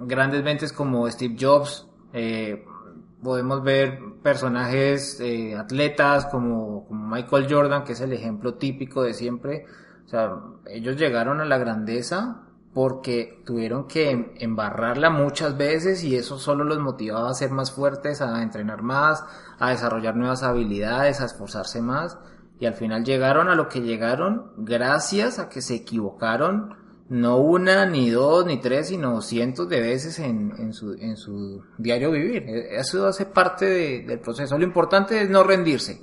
grandes 0.00 0.42
mentes 0.42 0.72
como 0.72 1.10
Steve 1.10 1.36
Jobs, 1.38 1.86
eh, 2.12 2.64
podemos 3.22 3.62
ver 3.62 3.98
personajes, 4.22 5.20
eh, 5.20 5.56
atletas 5.56 6.26
como, 6.26 6.86
como 6.86 7.08
Michael 7.08 7.46
Jordan, 7.48 7.84
que 7.84 7.92
es 7.92 8.00
el 8.00 8.12
ejemplo 8.12 8.54
típico 8.54 9.02
de 9.02 9.14
siempre, 9.14 9.66
o 10.08 10.08
sea, 10.08 10.36
ellos 10.66 10.96
llegaron 10.96 11.40
a 11.40 11.44
la 11.44 11.58
grandeza 11.58 12.48
porque 12.72 13.42
tuvieron 13.44 13.86
que 13.86 14.34
embarrarla 14.38 15.10
muchas 15.10 15.58
veces 15.58 16.02
y 16.04 16.16
eso 16.16 16.38
solo 16.38 16.64
los 16.64 16.78
motivaba 16.78 17.28
a 17.28 17.34
ser 17.34 17.50
más 17.50 17.72
fuertes, 17.72 18.22
a 18.22 18.42
entrenar 18.42 18.82
más, 18.82 19.22
a 19.58 19.70
desarrollar 19.70 20.16
nuevas 20.16 20.42
habilidades, 20.42 21.20
a 21.20 21.26
esforzarse 21.26 21.82
más. 21.82 22.18
Y 22.60 22.66
al 22.66 22.74
final 22.74 23.04
llegaron 23.04 23.48
a 23.48 23.54
lo 23.54 23.68
que 23.68 23.80
llegaron 23.80 24.52
gracias 24.56 25.38
a 25.38 25.48
que 25.48 25.60
se 25.60 25.74
equivocaron 25.74 26.76
no 27.08 27.38
una, 27.38 27.86
ni 27.86 28.10
dos, 28.10 28.44
ni 28.44 28.60
tres, 28.60 28.88
sino 28.88 29.22
cientos 29.22 29.68
de 29.68 29.80
veces 29.80 30.18
en, 30.18 30.52
en, 30.58 30.72
su, 30.72 30.92
en 30.92 31.16
su 31.16 31.62
diario 31.78 32.10
vivir. 32.10 32.44
E, 32.46 32.76
eso 32.78 33.06
hace 33.06 33.26
parte 33.26 34.02
del 34.02 34.20
proceso. 34.20 34.58
Lo 34.58 34.64
importante 34.64 35.22
es 35.22 35.30
no 35.30 35.42
rendirse. 35.42 36.02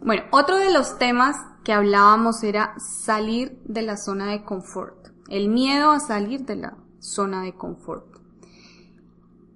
Bueno, 0.00 0.24
otro 0.32 0.56
de 0.56 0.72
los 0.72 0.98
temas 0.98 1.36
que 1.62 1.72
hablábamos 1.72 2.42
era 2.42 2.74
salir 2.78 3.58
de 3.64 3.82
la 3.82 3.96
zona 3.96 4.32
de 4.32 4.42
confort, 4.44 5.08
el 5.28 5.48
miedo 5.48 5.90
a 5.90 6.00
salir 6.00 6.44
de 6.44 6.56
la 6.56 6.76
zona 6.98 7.42
de 7.42 7.54
confort. 7.54 8.06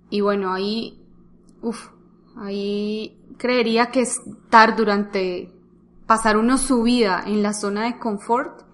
Y 0.08 0.20
bueno, 0.20 0.52
ahí, 0.52 1.02
uff, 1.62 1.88
ahí 2.36 3.18
creería 3.38 3.90
que 3.90 4.02
estar 4.02 4.76
durante, 4.76 5.52
pasar 6.06 6.36
uno 6.36 6.58
su 6.58 6.82
vida 6.82 7.24
en 7.26 7.42
la 7.42 7.52
zona 7.52 7.86
de 7.86 7.98
confort, 7.98 8.65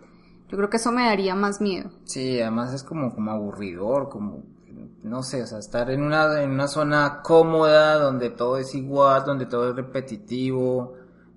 yo 0.53 0.59
creo 0.59 0.69
que 0.69 0.77
eso 0.77 0.93
me 0.93 1.07
daría 1.07 1.35
más 1.35 1.63
miedo. 1.63 1.91
Sí, 2.05 2.39
además 2.39 2.75
es 2.75 2.83
como, 2.83 3.15
como 3.15 3.31
aburridor, 3.31 4.11
como, 4.11 4.43
no 5.03 5.23
sé, 5.23 5.43
o 5.43 5.47
sea, 5.47 5.59
estar 5.59 5.91
en 5.91 6.03
una, 6.03 6.43
en 6.43 6.51
una 6.51 6.69
zona 6.69 7.23
cómoda, 7.23 7.99
donde 7.99 8.29
todo 8.29 8.59
es 8.59 8.75
igual, 8.75 9.25
donde 9.25 9.47
todo 9.47 9.71
es 9.71 9.77
repetitivo, 9.77 10.93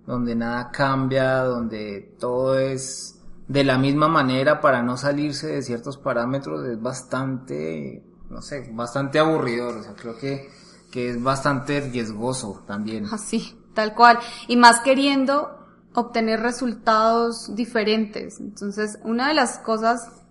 donde 0.05 0.35
nada 0.35 0.69
cambia, 0.69 1.45
donde 1.45 2.13
todo 2.19 2.59
es 2.59 3.21
de 3.47 3.63
la 3.63 3.77
misma 3.77 4.09
manera 4.09 4.59
para 4.59 4.81
no 4.81 4.97
salirse 4.97 5.47
de 5.47 5.61
ciertos 5.61 5.97
parámetros 5.97 6.65
es 6.65 6.81
bastante, 6.81 8.03
no 8.29 8.41
sé, 8.41 8.69
bastante 8.73 9.19
aburridor, 9.19 9.77
o 9.77 9.83
sea, 9.83 9.93
creo 9.93 10.17
que, 10.17 10.49
que 10.91 11.11
es 11.11 11.23
bastante 11.23 11.79
riesgoso 11.79 12.65
también. 12.67 13.05
Así, 13.13 13.57
tal 13.73 13.95
cual. 13.95 14.19
Y 14.49 14.57
más 14.57 14.81
queriendo 14.81 15.64
obtener 15.95 16.41
resultados 16.41 17.55
diferentes. 17.55 18.39
Entonces, 18.39 18.99
una 19.03 19.29
de 19.29 19.33
las 19.33 19.57
cosas 19.59 20.23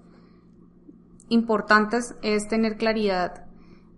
importantes 1.28 2.14
es 2.22 2.48
tener 2.48 2.76
claridad 2.76 3.46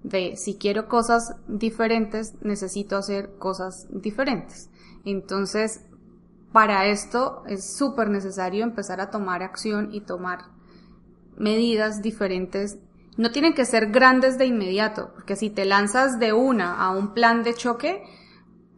de 0.03 0.37
si 0.37 0.57
quiero 0.57 0.89
cosas 0.89 1.35
diferentes, 1.49 2.35
necesito 2.41 2.97
hacer 2.97 3.37
cosas 3.39 3.89
diferentes. 3.91 4.71
Entonces, 5.05 5.85
para 6.53 6.87
esto 6.87 7.43
es 7.49 7.77
súper 7.77 8.09
necesario 8.09 8.63
empezar 8.63 9.01
a 9.01 9.11
tomar 9.11 9.43
acción 9.43 9.93
y 9.93 10.01
tomar 10.01 10.45
medidas 11.37 12.03
diferentes. 12.03 12.79
No 13.17 13.33
tienen 13.33 13.55
que 13.55 13.65
ser 13.65 13.91
grandes 13.91 14.39
de 14.39 14.47
inmediato, 14.47 15.11
porque 15.15 15.35
si 15.35 15.51
te 15.51 15.65
lanzas 15.65 16.21
de 16.21 16.33
una 16.33 16.81
a 16.81 16.91
un 16.91 17.13
plan 17.13 17.43
de 17.43 17.55
choque, 17.55 18.05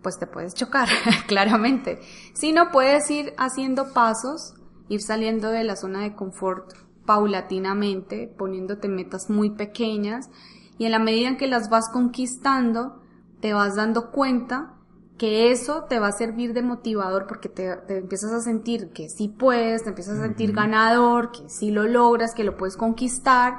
pues 0.02 0.18
te 0.18 0.26
puedes 0.26 0.54
chocar, 0.54 0.88
claramente. 1.26 2.00
Si 2.34 2.52
no, 2.52 2.70
puedes 2.70 3.10
ir 3.10 3.34
haciendo 3.36 3.92
pasos, 3.92 4.54
ir 4.88 5.02
saliendo 5.02 5.50
de 5.50 5.64
la 5.64 5.76
zona 5.76 6.00
de 6.00 6.14
confort 6.14 6.72
paulatinamente, 7.04 8.32
poniéndote 8.36 8.88
metas 8.88 9.30
muy 9.30 9.50
pequeñas, 9.50 10.30
y 10.78 10.84
en 10.84 10.92
la 10.92 10.98
medida 10.98 11.28
en 11.28 11.36
que 11.36 11.48
las 11.48 11.70
vas 11.70 11.88
conquistando, 11.88 13.02
te 13.40 13.52
vas 13.52 13.76
dando 13.76 14.10
cuenta 14.10 14.74
que 15.18 15.50
eso 15.50 15.84
te 15.84 15.98
va 15.98 16.08
a 16.08 16.12
servir 16.12 16.54
de 16.54 16.62
motivador 16.62 17.26
porque 17.26 17.48
te, 17.48 17.72
empiezas 17.88 18.32
a 18.32 18.40
sentir 18.40 18.90
que 18.92 19.08
sí 19.08 19.28
puedes, 19.28 19.82
te 19.82 19.88
empiezas 19.90 20.18
a 20.18 20.22
sentir 20.22 20.52
ganador, 20.52 21.32
que 21.32 21.48
sí 21.48 21.72
lo 21.72 21.84
logras, 21.84 22.34
que 22.34 22.44
lo 22.44 22.56
puedes 22.56 22.76
conquistar. 22.76 23.58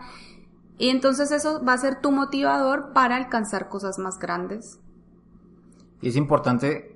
Y 0.77 0.87
entonces 0.89 1.31
eso 1.31 1.63
va 1.63 1.73
a 1.73 1.77
ser 1.77 1.99
tu 1.99 2.11
motivador 2.11 2.93
para 2.93 3.17
alcanzar 3.17 3.67
cosas 3.67 3.99
más 3.99 4.17
grandes. 4.17 4.78
Y 6.01 6.09
es 6.09 6.15
importante 6.15 6.95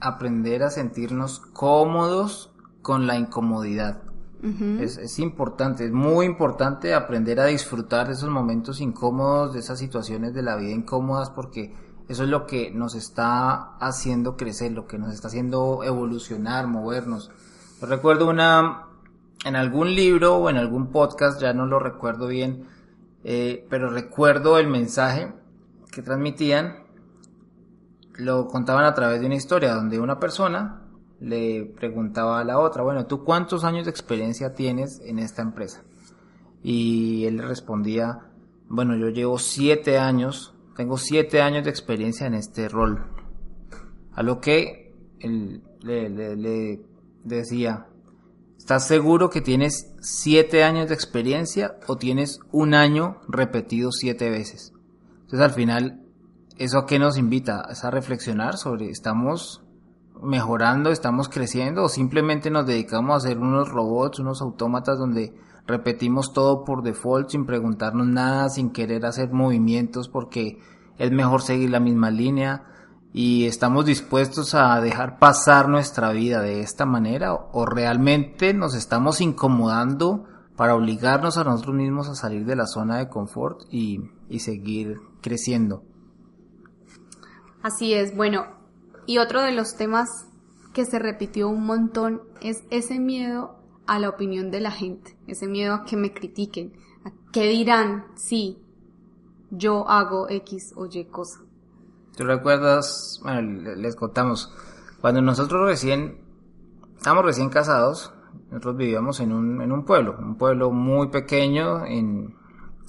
aprender 0.00 0.62
a 0.62 0.70
sentirnos 0.70 1.40
cómodos 1.40 2.52
con 2.82 3.06
la 3.06 3.16
incomodidad. 3.16 4.02
es, 4.80 4.98
es, 4.98 5.18
importante, 5.18 5.86
es 5.86 5.92
muy 5.92 6.26
importante 6.26 6.92
aprender 6.92 7.40
a 7.40 7.46
disfrutar 7.46 8.08
de 8.08 8.12
esos 8.12 8.28
momentos 8.28 8.80
incómodos, 8.80 9.54
de 9.54 9.60
esas 9.60 9.78
situaciones 9.78 10.34
de 10.34 10.42
la 10.42 10.56
vida 10.56 10.72
incómodas, 10.72 11.30
porque 11.30 11.74
eso 12.08 12.24
es 12.24 12.28
lo 12.28 12.46
que 12.46 12.70
nos 12.70 12.94
está 12.94 13.76
haciendo 13.78 14.36
crecer, 14.36 14.72
lo 14.72 14.86
que 14.86 14.98
nos 14.98 15.14
está 15.14 15.28
haciendo 15.28 15.82
evolucionar, 15.82 16.66
movernos. 16.66 17.30
Yo 17.80 17.86
recuerdo 17.86 18.28
una, 18.28 18.88
en 19.46 19.56
algún 19.56 19.94
libro 19.94 20.36
o 20.36 20.50
en 20.50 20.58
algún 20.58 20.88
podcast, 20.88 21.40
ya 21.40 21.54
no 21.54 21.64
lo 21.64 21.78
recuerdo 21.78 22.26
bien, 22.26 22.66
eh, 23.24 23.66
pero 23.70 23.88
recuerdo 23.88 24.58
el 24.58 24.68
mensaje 24.68 25.32
que 25.90 26.02
transmitían, 26.02 26.83
lo 28.16 28.46
contaban 28.46 28.84
a 28.84 28.94
través 28.94 29.20
de 29.20 29.26
una 29.26 29.36
historia 29.36 29.74
donde 29.74 29.98
una 29.98 30.18
persona 30.18 30.82
le 31.20 31.64
preguntaba 31.64 32.40
a 32.40 32.44
la 32.44 32.58
otra, 32.58 32.82
bueno, 32.82 33.06
¿tú 33.06 33.24
cuántos 33.24 33.64
años 33.64 33.84
de 33.84 33.90
experiencia 33.90 34.54
tienes 34.54 35.00
en 35.04 35.18
esta 35.18 35.42
empresa? 35.42 35.82
Y 36.62 37.24
él 37.26 37.36
le 37.36 37.46
respondía, 37.46 38.30
bueno, 38.68 38.96
yo 38.96 39.08
llevo 39.08 39.38
siete 39.38 39.98
años 39.98 40.54
tengo 40.76 40.98
siete 40.98 41.40
años 41.40 41.64
de 41.64 41.70
experiencia 41.70 42.26
en 42.26 42.34
este 42.34 42.68
rol. 42.68 43.06
A 44.12 44.22
lo 44.22 44.40
que 44.40 44.92
él 45.20 45.62
le, 45.80 46.80
decía, 47.22 47.86
¿estás 48.58 48.86
seguro 48.86 49.30
que 49.30 49.40
tienes 49.40 49.94
siete 50.00 50.64
años 50.64 50.88
de 50.88 50.94
experiencia 50.94 51.78
o 51.86 51.96
tienes 51.96 52.40
un 52.50 52.74
año 52.74 53.20
repetido 53.28 53.92
siete 53.92 54.30
veces? 54.30 54.72
Entonces 55.22 55.40
al 55.40 55.52
final, 55.52 56.03
¿eso 56.56 56.78
a 56.78 56.86
qué 56.86 56.98
nos 56.98 57.18
invita? 57.18 57.66
Es 57.70 57.84
a 57.84 57.90
reflexionar 57.90 58.56
sobre, 58.56 58.90
¿estamos 58.90 59.64
mejorando, 60.22 60.90
estamos 60.90 61.28
creciendo 61.28 61.84
o 61.84 61.88
simplemente 61.88 62.50
nos 62.50 62.66
dedicamos 62.66 63.16
a 63.16 63.28
ser 63.28 63.38
unos 63.38 63.68
robots, 63.68 64.20
unos 64.20 64.40
autómatas 64.40 64.98
donde 64.98 65.34
repetimos 65.66 66.32
todo 66.32 66.64
por 66.64 66.82
default 66.82 67.30
sin 67.30 67.46
preguntarnos 67.46 68.06
nada, 68.06 68.48
sin 68.48 68.70
querer 68.70 69.06
hacer 69.06 69.32
movimientos 69.32 70.08
porque 70.08 70.58
es 70.98 71.10
mejor 71.10 71.42
seguir 71.42 71.70
la 71.70 71.80
misma 71.80 72.10
línea 72.10 72.64
y 73.12 73.46
estamos 73.46 73.86
dispuestos 73.86 74.54
a 74.54 74.80
dejar 74.80 75.18
pasar 75.18 75.68
nuestra 75.68 76.10
vida 76.10 76.40
de 76.40 76.60
esta 76.60 76.86
manera 76.86 77.34
o 77.34 77.66
realmente 77.66 78.54
nos 78.54 78.74
estamos 78.74 79.20
incomodando 79.20 80.24
para 80.56 80.74
obligarnos 80.74 81.36
a 81.36 81.44
nosotros 81.44 81.74
mismos 81.74 82.08
a 82.08 82.14
salir 82.14 82.44
de 82.44 82.56
la 82.56 82.66
zona 82.66 82.98
de 82.98 83.08
confort 83.08 83.62
y, 83.70 84.00
y 84.28 84.40
seguir 84.40 84.98
creciendo. 85.20 85.82
Así 87.64 87.94
es, 87.94 88.14
bueno, 88.14 88.44
y 89.06 89.16
otro 89.16 89.40
de 89.40 89.50
los 89.52 89.74
temas 89.74 90.26
que 90.74 90.84
se 90.84 90.98
repitió 90.98 91.48
un 91.48 91.64
montón 91.64 92.20
es 92.42 92.62
ese 92.68 93.00
miedo 93.00 93.56
a 93.86 93.98
la 93.98 94.10
opinión 94.10 94.50
de 94.50 94.60
la 94.60 94.70
gente, 94.70 95.16
ese 95.26 95.46
miedo 95.46 95.72
a 95.72 95.84
que 95.86 95.96
me 95.96 96.12
critiquen, 96.12 96.74
a 97.06 97.12
que 97.32 97.48
dirán 97.48 98.04
si 98.16 98.58
yo 99.50 99.88
hago 99.88 100.28
X 100.28 100.74
o 100.76 100.84
Y 100.84 101.06
cosa. 101.06 101.40
¿Tú 102.14 102.24
recuerdas, 102.24 103.18
bueno, 103.22 103.74
les 103.76 103.96
contamos, 103.96 104.52
cuando 105.00 105.22
nosotros 105.22 105.66
recién, 105.66 106.18
estábamos 106.98 107.24
recién 107.24 107.48
casados, 107.48 108.12
nosotros 108.50 108.76
vivíamos 108.76 109.20
en 109.20 109.32
un, 109.32 109.62
en 109.62 109.72
un 109.72 109.86
pueblo, 109.86 110.14
un 110.18 110.36
pueblo 110.36 110.70
muy 110.70 111.08
pequeño 111.08 111.86
en, 111.86 112.36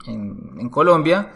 en 0.05 0.69
Colombia, 0.69 1.31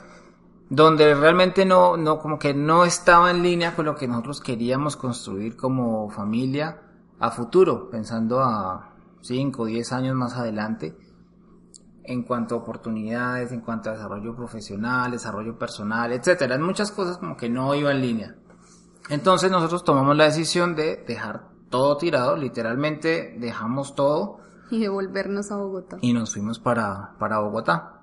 donde 0.70 1.16
realmente 1.16 1.66
no, 1.66 1.98
no, 1.98 2.20
como 2.20 2.38
que 2.38 2.54
no 2.54 2.86
estaba 2.86 3.32
en 3.32 3.42
línea 3.42 3.76
con 3.76 3.86
lo 3.86 3.96
que 3.96 4.08
nosotros 4.08 4.40
queríamos 4.40 4.96
construir 4.96 5.58
como 5.58 6.10
familia 6.10 6.82
a 7.20 7.32
futuro, 7.32 7.90
pensando 7.90 8.40
a 8.40 8.94
5 9.22 9.62
o 9.62 9.66
10 9.66 9.92
años 9.94 10.16
más 10.16 10.36
adelante, 10.36 10.96
en 12.04 12.24
cuanto 12.24 12.56
a 12.56 12.58
oportunidades, 12.60 13.52
en 13.52 13.62
cuanto 13.62 13.90
a 13.90 13.94
desarrollo 13.94 14.36
profesional, 14.36 15.12
desarrollo 15.12 15.58
personal, 15.58 16.12
etcétera. 16.12 16.58
Muchas 16.60 16.92
cosas 16.92 17.18
como 17.18 17.36
que 17.36 17.50
no 17.50 17.74
iba 17.76 17.92
en 17.92 18.02
línea. 18.02 18.36
Entonces 19.10 19.52
nosotros 19.52 19.84
tomamos 19.84 20.16
la 20.16 20.26
decisión 20.26 20.76
de 20.76 21.04
dejar 21.08 21.50
todo 21.70 21.98
tirado, 21.98 22.36
literalmente 22.36 23.36
dejamos 23.40 23.96
todo. 23.96 24.38
Y 24.72 24.80
devolvernos 24.80 25.52
a 25.52 25.58
Bogotá. 25.58 25.98
Y 26.02 26.14
nos 26.14 26.34
fuimos 26.34 26.60
para, 26.60 27.16
para 27.18 27.40
Bogotá. 27.40 27.99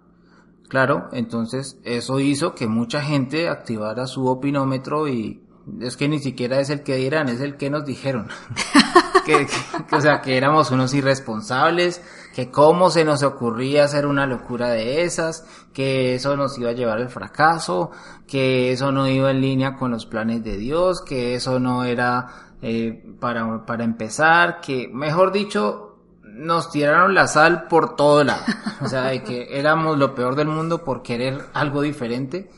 Claro, 0.69 1.09
entonces 1.13 1.79
eso 1.85 2.19
hizo 2.19 2.55
que 2.55 2.67
mucha 2.67 3.01
gente 3.01 3.49
activara 3.49 4.07
su 4.07 4.27
opinómetro 4.27 5.07
y 5.09 5.43
es 5.81 5.97
que 5.97 6.09
ni 6.09 6.19
siquiera 6.19 6.61
es 6.61 6.71
el 6.71 6.83
que 6.83 6.97
dirán, 6.97 7.29
es 7.29 7.41
el 7.41 7.57
que 7.57 7.71
nos 7.71 7.85
dijeron. 7.85 8.29
que, 9.27 9.47
o 9.93 10.01
sea, 10.01 10.21
que 10.21 10.37
éramos 10.37 10.71
unos 10.71 10.95
irresponsables, 10.95 12.01
que 12.35 12.51
cómo 12.51 12.91
se 12.91 13.05
nos 13.05 13.23
ocurría 13.23 13.85
hacer 13.85 14.07
una 14.07 14.27
locura 14.27 14.71
de 14.71 15.03
esas, 15.03 15.45
que 15.73 16.15
eso 16.15 16.37
nos 16.37 16.57
iba 16.59 16.71
a 16.71 16.75
llevar 16.75 16.99
al 16.99 17.11
fracaso, 17.11 17.91
que 18.27 18.73
eso 18.73 18.93
no 18.93 19.09
iba 19.09 19.31
en 19.31 19.41
línea 19.41 19.75
con 19.75 19.91
los 19.91 20.07
planes 20.07 20.45
de 20.45 20.57
Dios, 20.57 21.03
que 21.03 21.35
eso 21.35 21.59
no 21.59 21.85
era 21.85 22.27
eh, 22.63 23.05
para, 23.21 23.67
para 23.67 23.85
empezar, 23.85 24.61
que 24.61 24.89
mejor 24.93 25.33
dicho, 25.33 25.86
nos 26.37 26.71
tiraron 26.71 27.15
la 27.15 27.27
sal 27.27 27.67
por 27.69 27.97
todo 27.97 28.23
lado. 28.25 28.45
O 28.81 28.89
sea, 28.89 29.05
de 29.05 29.23
que 29.23 29.59
éramos 29.59 29.99
lo 29.99 30.15
peor 30.15 30.35
del 30.37 30.49
mundo 30.49 30.85
por 30.85 31.03
querer 31.03 31.47
algo 31.55 31.83
diferente. 31.83 32.51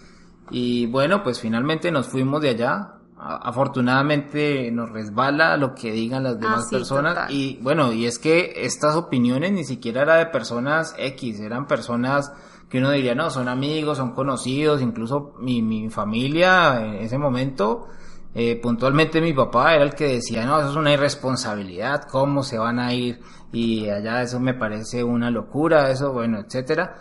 Y 0.51 0.87
bueno, 0.87 1.23
pues 1.23 1.41
finalmente 1.41 1.91
nos 1.91 2.09
fuimos 2.09 2.43
de 2.43 2.51
allá. 2.51 2.95
Afortunadamente 3.17 4.71
nos 4.71 4.91
resbala 4.91 5.57
lo 5.57 5.75
que 5.75 5.91
digan 5.93 6.23
las 6.23 6.39
demás 6.39 6.67
ah, 6.67 6.71
personas. 6.71 7.31
Y 7.31 7.59
bueno, 7.63 7.93
y 7.93 8.07
es 8.07 8.19
que 8.19 8.53
estas 8.57 8.95
opiniones 8.95 9.53
ni 9.53 9.65
siquiera 9.65 10.03
eran 10.03 10.19
de 10.19 10.27
personas 10.27 10.95
X, 10.99 11.41
eran 11.41 11.67
personas 11.67 12.33
que 12.69 12.79
uno 12.79 12.91
diría, 12.91 13.15
no, 13.15 13.31
son 13.31 13.49
amigos, 13.49 13.99
son 13.99 14.13
conocidos, 14.13 14.83
incluso 14.83 15.35
mi, 15.41 15.63
mi 15.63 15.89
familia 15.89 16.85
en 16.85 16.95
ese 16.97 17.19
momento 17.19 17.89
eh, 18.35 18.57
puntualmente 18.61 19.21
mi 19.21 19.33
papá 19.33 19.75
era 19.75 19.85
el 19.85 19.95
que 19.95 20.15
decía, 20.15 20.45
no, 20.45 20.59
eso 20.61 20.71
es 20.71 20.77
una 20.77 20.93
irresponsabilidad, 20.93 22.05
¿cómo 22.11 22.43
se 22.43 22.59
van 22.59 22.79
a 22.79 22.93
ir? 22.93 23.21
Y 23.53 23.89
allá 23.89 24.23
eso 24.23 24.39
me 24.41 24.55
parece 24.55 25.03
una 25.03 25.31
locura, 25.31 25.91
eso, 25.91 26.13
bueno, 26.13 26.39
etcétera. 26.39 26.97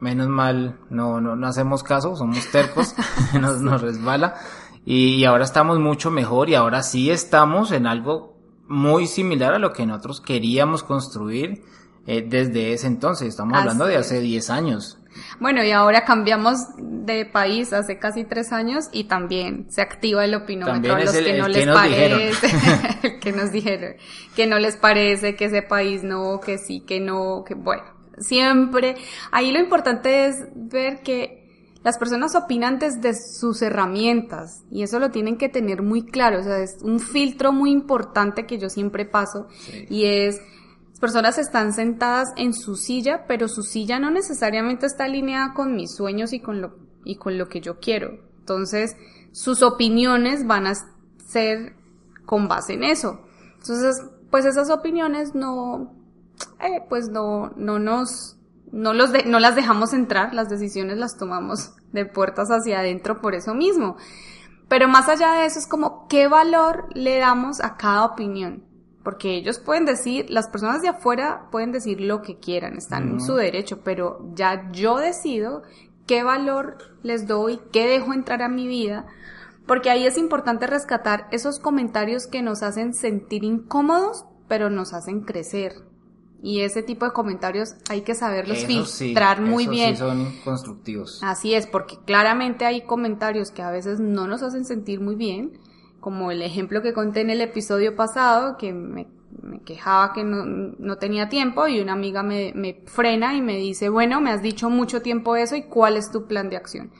Menos 0.00 0.28
mal, 0.28 0.80
no, 0.90 1.20
no, 1.20 1.36
no 1.36 1.46
hacemos 1.46 1.82
caso, 1.82 2.16
somos 2.16 2.50
tercos, 2.50 2.94
nos, 3.40 3.60
nos 3.60 3.80
resbala. 3.80 4.34
Y, 4.86 5.24
ahora 5.24 5.44
estamos 5.44 5.78
mucho 5.78 6.10
mejor 6.10 6.50
y 6.50 6.54
ahora 6.54 6.82
sí 6.82 7.10
estamos 7.10 7.72
en 7.72 7.86
algo 7.86 8.36
muy 8.68 9.06
similar 9.06 9.54
a 9.54 9.58
lo 9.58 9.72
que 9.72 9.86
nosotros 9.86 10.20
queríamos 10.20 10.82
construir 10.82 11.62
eh, 12.06 12.26
desde 12.28 12.72
ese 12.72 12.86
entonces. 12.86 13.28
Estamos 13.28 13.56
hablando 13.56 13.86
de 13.86 13.96
hace 13.96 14.20
10 14.20 14.50
años. 14.50 14.98
Bueno, 15.40 15.62
y 15.64 15.70
ahora 15.70 16.04
cambiamos 16.04 16.58
de 16.76 17.24
país 17.26 17.72
hace 17.72 17.98
casi 17.98 18.24
tres 18.24 18.52
años 18.52 18.88
y 18.92 19.04
también 19.04 19.66
se 19.70 19.82
activa 19.82 20.24
el 20.24 20.34
opinómetro 20.34 20.94
a 20.94 21.00
los 21.00 21.12
que 21.12 21.38
no 21.38 21.48
les 21.48 21.66
parece, 21.66 23.18
que 23.20 23.32
nos 23.32 23.52
dijeron, 23.52 23.94
que 24.34 24.46
no 24.46 24.58
les 24.58 24.76
parece, 24.76 25.36
que 25.36 25.46
ese 25.46 25.62
país 25.62 26.02
no, 26.02 26.40
que 26.40 26.58
sí, 26.58 26.80
que 26.80 27.00
no, 27.00 27.44
que 27.46 27.54
bueno, 27.54 27.84
siempre. 28.18 28.96
Ahí 29.30 29.52
lo 29.52 29.60
importante 29.60 30.26
es 30.26 30.44
ver 30.54 31.02
que 31.02 31.44
las 31.84 31.98
personas 31.98 32.34
opinan 32.34 32.78
desde 32.78 33.12
sus 33.14 33.60
herramientas 33.60 34.64
y 34.70 34.82
eso 34.82 34.98
lo 34.98 35.10
tienen 35.10 35.36
que 35.36 35.50
tener 35.50 35.82
muy 35.82 36.06
claro, 36.06 36.40
o 36.40 36.42
sea, 36.42 36.58
es 36.58 36.78
un 36.80 36.98
filtro 36.98 37.52
muy 37.52 37.70
importante 37.70 38.46
que 38.46 38.58
yo 38.58 38.70
siempre 38.70 39.04
paso 39.04 39.48
y 39.90 40.06
es 40.06 40.40
personas 41.04 41.36
están 41.36 41.74
sentadas 41.74 42.32
en 42.34 42.54
su 42.54 42.76
silla, 42.76 43.26
pero 43.28 43.46
su 43.46 43.62
silla 43.62 43.98
no 43.98 44.10
necesariamente 44.10 44.86
está 44.86 45.04
alineada 45.04 45.52
con 45.52 45.76
mis 45.76 45.94
sueños 45.94 46.32
y 46.32 46.40
con 46.40 46.62
lo, 46.62 46.78
y 47.04 47.16
con 47.16 47.36
lo 47.36 47.50
que 47.50 47.60
yo 47.60 47.78
quiero. 47.78 48.20
Entonces, 48.38 48.96
sus 49.30 49.62
opiniones 49.62 50.46
van 50.46 50.66
a 50.66 50.72
ser 51.26 51.76
con 52.24 52.48
base 52.48 52.72
en 52.72 52.84
eso. 52.84 53.20
Entonces, 53.58 54.02
pues 54.30 54.46
esas 54.46 54.70
opiniones 54.70 55.34
no, 55.34 55.92
eh, 56.60 56.80
pues 56.88 57.10
no, 57.10 57.52
no 57.54 57.78
nos, 57.78 58.38
no 58.72 58.94
los 58.94 59.10
no 59.26 59.40
las 59.40 59.56
dejamos 59.56 59.92
entrar, 59.92 60.32
las 60.32 60.48
decisiones 60.48 60.96
las 60.96 61.18
tomamos 61.18 61.74
de 61.92 62.06
puertas 62.06 62.48
hacia 62.48 62.78
adentro 62.78 63.20
por 63.20 63.34
eso 63.34 63.52
mismo. 63.52 63.98
Pero 64.68 64.88
más 64.88 65.10
allá 65.10 65.34
de 65.34 65.44
eso 65.44 65.58
es 65.58 65.66
como 65.66 66.08
qué 66.08 66.28
valor 66.28 66.88
le 66.94 67.18
damos 67.18 67.60
a 67.60 67.76
cada 67.76 68.06
opinión. 68.06 68.64
Porque 69.04 69.36
ellos 69.36 69.58
pueden 69.58 69.84
decir, 69.84 70.26
las 70.30 70.48
personas 70.48 70.82
de 70.82 70.88
afuera 70.88 71.48
pueden 71.52 71.70
decir 71.70 72.00
lo 72.00 72.22
que 72.22 72.38
quieran, 72.38 72.76
están 72.76 73.08
en 73.08 73.20
su 73.20 73.34
derecho, 73.34 73.80
pero 73.84 74.26
ya 74.34 74.70
yo 74.72 74.96
decido 74.96 75.62
qué 76.06 76.22
valor 76.22 76.78
les 77.02 77.26
doy, 77.26 77.60
qué 77.70 77.86
dejo 77.86 78.14
entrar 78.14 78.42
a 78.42 78.48
mi 78.48 78.66
vida, 78.66 79.06
porque 79.66 79.90
ahí 79.90 80.06
es 80.06 80.18
importante 80.18 80.66
rescatar 80.66 81.28
esos 81.32 81.58
comentarios 81.58 82.26
que 82.26 82.42
nos 82.42 82.62
hacen 82.62 82.94
sentir 82.94 83.44
incómodos, 83.44 84.24
pero 84.48 84.70
nos 84.70 84.94
hacen 84.94 85.20
crecer. 85.20 85.74
Y 86.42 86.60
ese 86.60 86.82
tipo 86.82 87.06
de 87.06 87.12
comentarios 87.12 87.76
hay 87.88 88.02
que 88.02 88.14
saberlos 88.14 88.66
filtrar 88.66 89.40
muy 89.40 89.66
bien. 89.66 89.96
Sí 89.96 90.00
son 90.00 90.40
constructivos. 90.44 91.20
Así 91.22 91.54
es, 91.54 91.66
porque 91.66 91.96
claramente 92.04 92.66
hay 92.66 92.82
comentarios 92.82 93.50
que 93.50 93.62
a 93.62 93.70
veces 93.70 94.00
no 94.00 94.26
nos 94.26 94.42
hacen 94.42 94.66
sentir 94.66 95.00
muy 95.00 95.14
bien, 95.14 95.58
como 96.04 96.30
el 96.30 96.42
ejemplo 96.42 96.82
que 96.82 96.92
conté 96.92 97.22
en 97.22 97.30
el 97.30 97.40
episodio 97.40 97.96
pasado, 97.96 98.58
que 98.58 98.74
me, 98.74 99.06
quejaba 99.64 100.12
que 100.12 100.22
no, 100.22 100.98
tenía 100.98 101.30
tiempo 101.30 101.66
y 101.66 101.80
una 101.80 101.94
amiga 101.94 102.22
me, 102.22 102.82
frena 102.84 103.34
y 103.34 103.40
me 103.40 103.56
dice, 103.56 103.88
bueno, 103.88 104.20
me 104.20 104.30
has 104.30 104.42
dicho 104.42 104.68
mucho 104.68 105.00
tiempo 105.00 105.34
eso 105.34 105.56
y 105.56 105.62
cuál 105.62 105.96
es 105.96 106.10
tu 106.10 106.26
plan 106.26 106.50
de 106.50 106.58
acción. 106.58 106.90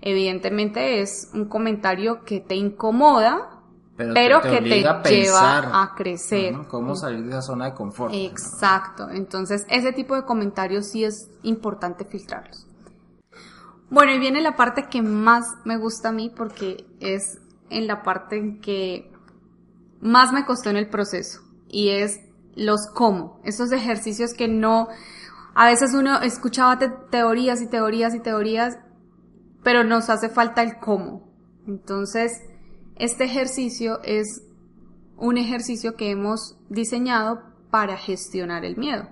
Evidentemente 0.00 1.02
es 1.02 1.30
un 1.34 1.44
comentario 1.50 2.24
que 2.24 2.40
te 2.40 2.54
incomoda, 2.54 3.60
pero, 3.98 4.40
que 4.40 4.62
te 4.62 4.80
lleva 5.10 5.82
a 5.82 5.94
crecer. 5.94 6.54
¿Cómo 6.66 6.96
salir 6.96 7.24
de 7.24 7.32
esa 7.32 7.42
zona 7.42 7.66
de 7.66 7.74
confort? 7.74 8.14
Exacto. 8.14 9.10
Entonces, 9.10 9.66
ese 9.68 9.92
tipo 9.92 10.14
de 10.14 10.24
comentarios 10.24 10.86
sí 10.86 11.04
es 11.04 11.30
importante 11.42 12.06
filtrarlos. 12.06 12.66
Bueno, 13.90 14.12
y 14.12 14.18
viene 14.18 14.40
la 14.40 14.56
parte 14.56 14.86
que 14.88 15.02
más 15.02 15.44
me 15.66 15.76
gusta 15.76 16.08
a 16.08 16.12
mí 16.12 16.32
porque 16.34 16.86
es 17.00 17.38
en 17.70 17.86
la 17.86 18.02
parte 18.02 18.36
en 18.36 18.60
que 18.60 19.10
más 20.00 20.32
me 20.32 20.44
costó 20.44 20.70
en 20.70 20.76
el 20.76 20.88
proceso 20.88 21.42
y 21.68 21.90
es 21.90 22.20
los 22.54 22.86
cómo, 22.94 23.40
esos 23.44 23.72
ejercicios 23.72 24.32
que 24.32 24.48
no, 24.48 24.88
a 25.54 25.66
veces 25.66 25.94
uno 25.94 26.20
escuchaba 26.20 26.78
teorías 27.10 27.60
y 27.60 27.66
teorías 27.66 28.14
y 28.14 28.20
teorías, 28.20 28.78
pero 29.62 29.84
nos 29.84 30.10
hace 30.10 30.28
falta 30.28 30.62
el 30.62 30.78
cómo. 30.78 31.28
Entonces, 31.66 32.42
este 32.96 33.24
ejercicio 33.24 34.00
es 34.04 34.42
un 35.16 35.38
ejercicio 35.38 35.96
que 35.96 36.10
hemos 36.10 36.58
diseñado 36.68 37.42
para 37.70 37.96
gestionar 37.96 38.64
el 38.64 38.76
miedo. 38.76 39.08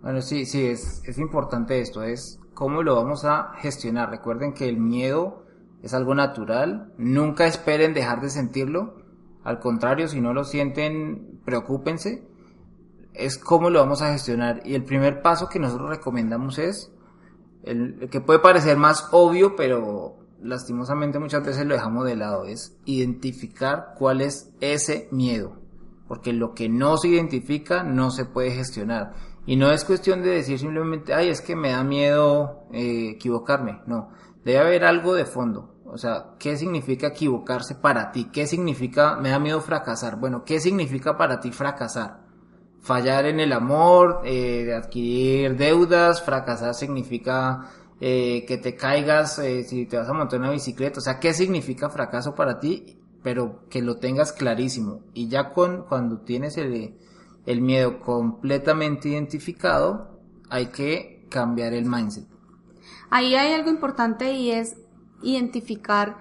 Bueno, 0.00 0.22
sí, 0.22 0.46
sí, 0.46 0.64
es, 0.66 1.02
es 1.04 1.18
importante 1.18 1.80
esto, 1.80 2.02
es 2.02 2.38
cómo 2.54 2.82
lo 2.82 2.94
vamos 2.94 3.24
a 3.24 3.52
gestionar. 3.58 4.10
Recuerden 4.10 4.54
que 4.54 4.68
el 4.68 4.78
miedo 4.78 5.44
es 5.82 5.94
algo 5.94 6.14
natural, 6.14 6.92
nunca 6.98 7.46
esperen 7.46 7.94
dejar 7.94 8.20
de 8.20 8.30
sentirlo, 8.30 8.98
al 9.48 9.60
contrario, 9.60 10.08
si 10.08 10.20
no 10.20 10.34
lo 10.34 10.44
sienten, 10.44 11.40
preocúpense, 11.44 12.22
es 13.14 13.38
cómo 13.38 13.70
lo 13.70 13.80
vamos 13.80 14.02
a 14.02 14.12
gestionar. 14.12 14.60
Y 14.64 14.74
el 14.74 14.84
primer 14.84 15.22
paso 15.22 15.48
que 15.48 15.58
nosotros 15.58 15.88
recomendamos 15.88 16.58
es, 16.58 16.92
el, 17.62 18.08
que 18.10 18.20
puede 18.20 18.40
parecer 18.40 18.76
más 18.76 19.08
obvio, 19.10 19.56
pero 19.56 20.16
lastimosamente 20.42 21.18
muchas 21.18 21.44
veces 21.46 21.66
lo 21.66 21.74
dejamos 21.74 22.04
de 22.04 22.16
lado, 22.16 22.44
es 22.44 22.76
identificar 22.84 23.94
cuál 23.96 24.20
es 24.20 24.52
ese 24.60 25.08
miedo. 25.10 25.56
Porque 26.06 26.32
lo 26.32 26.52
que 26.52 26.68
no 26.68 26.98
se 26.98 27.08
identifica 27.08 27.82
no 27.82 28.10
se 28.10 28.24
puede 28.24 28.50
gestionar. 28.50 29.14
Y 29.46 29.56
no 29.56 29.70
es 29.70 29.84
cuestión 29.84 30.22
de 30.22 30.28
decir 30.28 30.58
simplemente, 30.58 31.14
ay, 31.14 31.30
es 31.30 31.40
que 31.40 31.56
me 31.56 31.70
da 31.70 31.82
miedo 31.84 32.64
eh, 32.72 33.12
equivocarme. 33.14 33.80
No, 33.86 34.10
Debe 34.44 34.58
haber 34.58 34.84
algo 34.84 35.14
de 35.14 35.24
fondo. 35.24 35.74
O 35.90 35.96
sea, 35.96 36.34
¿qué 36.38 36.56
significa 36.56 37.08
equivocarse 37.08 37.74
para 37.74 38.12
ti? 38.12 38.28
¿Qué 38.30 38.46
significa, 38.46 39.16
me 39.16 39.30
da 39.30 39.38
miedo 39.38 39.60
fracasar? 39.60 40.16
Bueno, 40.16 40.44
¿qué 40.44 40.60
significa 40.60 41.16
para 41.16 41.40
ti 41.40 41.50
fracasar? 41.50 42.20
Fallar 42.80 43.26
en 43.26 43.40
el 43.40 43.52
amor, 43.52 44.20
eh, 44.24 44.74
adquirir 44.74 45.56
deudas, 45.56 46.22
fracasar 46.22 46.74
significa 46.74 47.70
eh, 48.00 48.44
que 48.46 48.58
te 48.58 48.76
caigas 48.76 49.38
eh, 49.38 49.64
si 49.64 49.86
te 49.86 49.96
vas 49.96 50.08
a 50.08 50.12
montar 50.12 50.40
una 50.40 50.50
bicicleta. 50.50 50.98
O 50.98 51.02
sea, 51.02 51.18
¿qué 51.18 51.32
significa 51.32 51.88
fracaso 51.88 52.34
para 52.34 52.60
ti? 52.60 53.00
Pero 53.22 53.66
que 53.68 53.82
lo 53.82 53.96
tengas 53.96 54.32
clarísimo. 54.32 55.00
Y 55.14 55.28
ya 55.28 55.52
con, 55.52 55.84
cuando 55.88 56.20
tienes 56.20 56.58
el, 56.58 56.98
el 57.46 57.60
miedo 57.62 57.98
completamente 57.98 59.08
identificado, 59.08 60.20
hay 60.50 60.66
que 60.66 61.26
cambiar 61.30 61.72
el 61.72 61.86
mindset. 61.86 62.37
Ahí 63.10 63.34
hay 63.34 63.52
algo 63.54 63.70
importante 63.70 64.32
y 64.32 64.50
es 64.50 64.76
identificar 65.22 66.18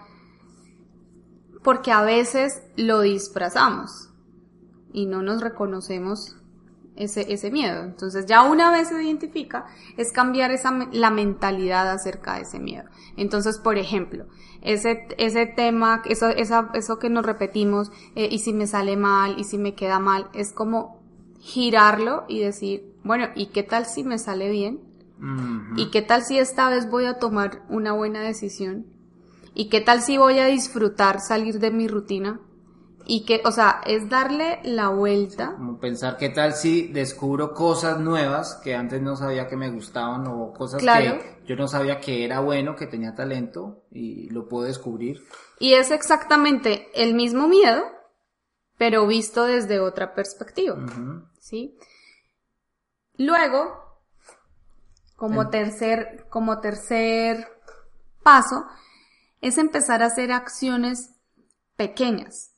porque 1.63 1.91
a 1.91 2.01
veces 2.01 2.61
lo 2.75 3.01
disfrazamos 3.01 4.09
y 4.93 5.05
no 5.05 5.21
nos 5.21 5.41
reconocemos 5.41 6.37
ese, 6.95 7.31
ese 7.31 7.51
miedo. 7.51 7.83
Entonces 7.83 8.25
ya 8.25 8.43
una 8.43 8.71
vez 8.71 8.89
se 8.89 9.03
identifica 9.03 9.65
es 9.95 10.11
cambiar 10.11 10.51
esa, 10.51 10.71
la 10.91 11.09
mentalidad 11.09 11.89
acerca 11.89 12.35
de 12.35 12.41
ese 12.41 12.59
miedo. 12.59 12.85
Entonces, 13.15 13.59
por 13.59 13.77
ejemplo, 13.77 14.25
ese, 14.61 15.07
ese 15.17 15.45
tema, 15.45 16.01
eso, 16.05 16.29
esa, 16.29 16.69
eso 16.73 16.99
que 16.99 17.09
nos 17.09 17.25
repetimos, 17.25 17.91
eh, 18.15 18.27
y 18.31 18.39
si 18.39 18.53
me 18.53 18.67
sale 18.67 18.97
mal, 18.97 19.39
y 19.39 19.43
si 19.43 19.57
me 19.57 19.75
queda 19.75 19.99
mal, 19.99 20.29
es 20.33 20.51
como 20.51 21.01
girarlo 21.39 22.25
y 22.27 22.39
decir, 22.39 22.93
bueno, 23.03 23.27
¿y 23.35 23.47
qué 23.47 23.63
tal 23.63 23.85
si 23.85 24.03
me 24.03 24.17
sale 24.17 24.49
bien? 24.49 24.86
¿Y 25.75 25.89
qué 25.89 26.01
tal 26.01 26.23
si 26.23 26.37
esta 26.37 26.69
vez 26.69 26.89
voy 26.89 27.05
a 27.05 27.17
tomar 27.17 27.63
una 27.69 27.93
buena 27.93 28.21
decisión? 28.21 28.85
¿Y 29.53 29.69
qué 29.69 29.81
tal 29.81 30.01
si 30.01 30.17
voy 30.17 30.39
a 30.39 30.45
disfrutar 30.45 31.19
salir 31.19 31.59
de 31.59 31.71
mi 31.71 31.87
rutina? 31.87 32.39
Y 33.09 33.25
que, 33.25 33.41
o 33.45 33.51
sea, 33.51 33.81
es 33.85 34.09
darle 34.09 34.59
la 34.63 34.89
vuelta. 34.89 35.55
Como 35.55 35.79
pensar 35.79 36.17
qué 36.17 36.29
tal 36.29 36.53
si 36.53 36.89
descubro 36.89 37.53
cosas 37.53 37.99
nuevas 37.99 38.59
que 38.63 38.75
antes 38.75 39.01
no 39.01 39.15
sabía 39.15 39.47
que 39.47 39.55
me 39.55 39.71
gustaban 39.71 40.27
o 40.27 40.51
cosas 40.53 40.83
que 40.83 41.37
yo 41.47 41.55
no 41.55 41.67
sabía 41.69 41.99
que 41.99 42.25
era 42.25 42.41
bueno, 42.41 42.75
que 42.75 42.85
tenía 42.85 43.15
talento 43.15 43.85
y 43.89 44.29
lo 44.29 44.47
puedo 44.49 44.65
descubrir. 44.65 45.21
Y 45.59 45.73
es 45.73 45.89
exactamente 45.89 46.89
el 46.93 47.15
mismo 47.15 47.47
miedo, 47.47 47.83
pero 48.77 49.07
visto 49.07 49.45
desde 49.45 49.79
otra 49.79 50.13
perspectiva. 50.13 50.77
¿Sí? 51.39 51.77
Luego, 53.15 53.86
como 55.17 55.49
tercer, 55.49 56.27
como 56.29 56.61
tercer 56.61 57.45
paso, 58.23 58.65
es 59.41 59.57
empezar 59.57 60.01
a 60.01 60.05
hacer 60.05 60.31
acciones 60.31 61.11
pequeñas 61.75 62.53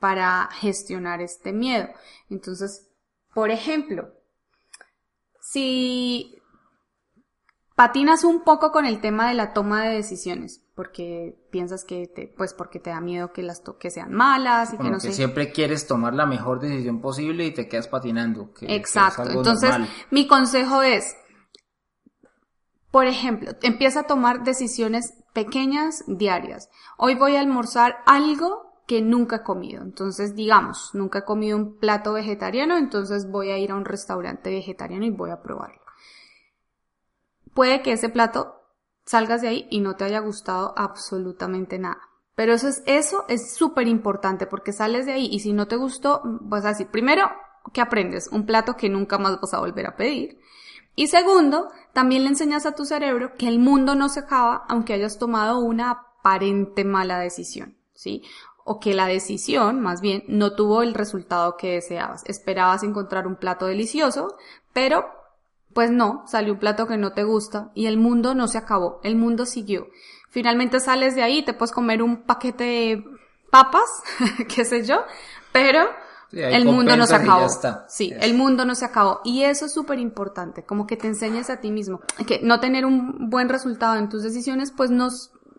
para 0.00 0.48
gestionar 0.52 1.20
este 1.20 1.52
miedo. 1.52 1.88
Entonces, 2.30 2.88
por 3.34 3.50
ejemplo, 3.50 4.12
si 5.40 6.40
patinas 7.74 8.24
un 8.24 8.42
poco 8.44 8.72
con 8.72 8.86
el 8.86 9.00
tema 9.00 9.28
de 9.28 9.34
la 9.34 9.52
toma 9.52 9.84
de 9.84 9.96
decisiones, 9.96 10.62
porque 10.74 11.36
piensas 11.50 11.84
que 11.84 12.06
te, 12.06 12.26
pues 12.28 12.54
porque 12.54 12.78
te 12.78 12.90
da 12.90 13.00
miedo 13.00 13.32
que 13.32 13.42
las 13.42 13.62
que 13.78 13.90
sean 13.90 14.12
malas 14.12 14.74
y 14.74 14.78
que 14.78 14.90
no 14.90 14.98
que 14.98 15.12
siempre 15.12 15.50
quieres 15.52 15.86
tomar 15.86 16.14
la 16.14 16.26
mejor 16.26 16.60
decisión 16.60 17.00
posible 17.00 17.46
y 17.46 17.52
te 17.52 17.68
quedas 17.68 17.88
patinando. 17.88 18.52
Exacto. 18.62 19.30
Entonces, 19.30 19.74
mi 20.10 20.26
consejo 20.26 20.82
es, 20.82 21.16
por 22.90 23.06
ejemplo, 23.06 23.52
empieza 23.62 24.00
a 24.00 24.06
tomar 24.06 24.44
decisiones 24.44 25.14
pequeñas 25.32 26.04
diarias. 26.06 26.70
Hoy 26.96 27.14
voy 27.14 27.36
a 27.36 27.40
almorzar 27.40 27.96
algo 28.06 28.66
que 28.86 29.02
nunca 29.02 29.36
he 29.36 29.42
comido. 29.42 29.82
Entonces, 29.82 30.34
digamos, 30.34 30.90
nunca 30.94 31.20
he 31.20 31.24
comido 31.24 31.56
un 31.56 31.78
plato 31.78 32.12
vegetariano, 32.12 32.76
entonces 32.76 33.28
voy 33.28 33.50
a 33.50 33.58
ir 33.58 33.72
a 33.72 33.74
un 33.74 33.84
restaurante 33.84 34.50
vegetariano 34.50 35.04
y 35.04 35.10
voy 35.10 35.30
a 35.30 35.42
probarlo. 35.42 35.80
Puede 37.52 37.82
que 37.82 37.92
ese 37.92 38.08
plato 38.08 38.54
salgas 39.04 39.42
de 39.42 39.48
ahí 39.48 39.66
y 39.70 39.80
no 39.80 39.96
te 39.96 40.04
haya 40.04 40.20
gustado 40.20 40.72
absolutamente 40.76 41.78
nada. 41.78 42.00
Pero 42.34 42.52
eso 42.52 42.68
es, 42.68 42.82
eso 42.86 43.24
es 43.28 43.54
súper 43.54 43.88
importante 43.88 44.46
porque 44.46 44.72
sales 44.72 45.06
de 45.06 45.12
ahí 45.12 45.28
y 45.30 45.40
si 45.40 45.52
no 45.52 45.66
te 45.66 45.76
gustó, 45.76 46.20
vas 46.24 46.64
a 46.64 46.68
decir, 46.68 46.88
primero, 46.88 47.30
que 47.72 47.80
aprendes? 47.80 48.28
Un 48.30 48.46
plato 48.46 48.76
que 48.76 48.88
nunca 48.88 49.18
más 49.18 49.40
vas 49.40 49.54
a 49.54 49.60
volver 49.60 49.86
a 49.86 49.96
pedir. 49.96 50.38
Y 50.96 51.08
segundo, 51.08 51.70
también 51.92 52.24
le 52.24 52.30
enseñas 52.30 52.64
a 52.64 52.74
tu 52.74 52.86
cerebro 52.86 53.34
que 53.36 53.48
el 53.48 53.58
mundo 53.58 53.94
no 53.94 54.08
se 54.08 54.20
acaba 54.20 54.64
aunque 54.68 54.94
hayas 54.94 55.18
tomado 55.18 55.58
una 55.58 55.90
aparente 55.90 56.84
mala 56.84 57.18
decisión, 57.18 57.76
¿sí? 57.92 58.22
O 58.64 58.80
que 58.80 58.94
la 58.94 59.06
decisión, 59.06 59.80
más 59.80 60.00
bien, 60.00 60.24
no 60.26 60.54
tuvo 60.54 60.82
el 60.82 60.94
resultado 60.94 61.58
que 61.58 61.74
deseabas. 61.74 62.24
Esperabas 62.24 62.82
encontrar 62.82 63.26
un 63.26 63.36
plato 63.36 63.66
delicioso, 63.66 64.36
pero 64.72 65.04
pues 65.74 65.90
no, 65.90 66.24
salió 66.26 66.54
un 66.54 66.58
plato 66.58 66.86
que 66.86 66.96
no 66.96 67.12
te 67.12 67.24
gusta 67.24 67.70
y 67.74 67.84
el 67.86 67.98
mundo 67.98 68.34
no 68.34 68.48
se 68.48 68.56
acabó, 68.56 68.98
el 69.04 69.16
mundo 69.16 69.44
siguió. 69.44 69.88
Finalmente 70.30 70.80
sales 70.80 71.14
de 71.14 71.22
ahí, 71.22 71.44
te 71.44 71.52
puedes 71.52 71.72
comer 71.72 72.02
un 72.02 72.22
paquete 72.22 72.64
de 72.64 73.04
papas, 73.50 74.02
qué 74.48 74.64
sé 74.64 74.86
yo, 74.86 75.04
pero 75.52 75.90
el 76.32 76.64
mundo 76.64 76.96
no 76.96 77.06
se 77.06 77.14
acabó. 77.14 77.46
Sí, 77.88 78.12
el 78.20 78.34
mundo 78.34 78.64
no 78.64 78.74
se 78.74 78.84
acabó. 78.84 79.20
Y 79.24 79.42
eso 79.42 79.66
es 79.66 79.72
súper 79.72 79.98
importante, 79.98 80.64
como 80.64 80.86
que 80.86 80.96
te 80.96 81.06
enseñes 81.06 81.50
a 81.50 81.60
ti 81.60 81.70
mismo. 81.70 82.00
Que 82.26 82.40
no 82.42 82.60
tener 82.60 82.84
un 82.84 83.30
buen 83.30 83.48
resultado 83.48 83.96
en 83.96 84.08
tus 84.08 84.22
decisiones, 84.22 84.72
pues 84.72 84.90
no, 84.90 85.08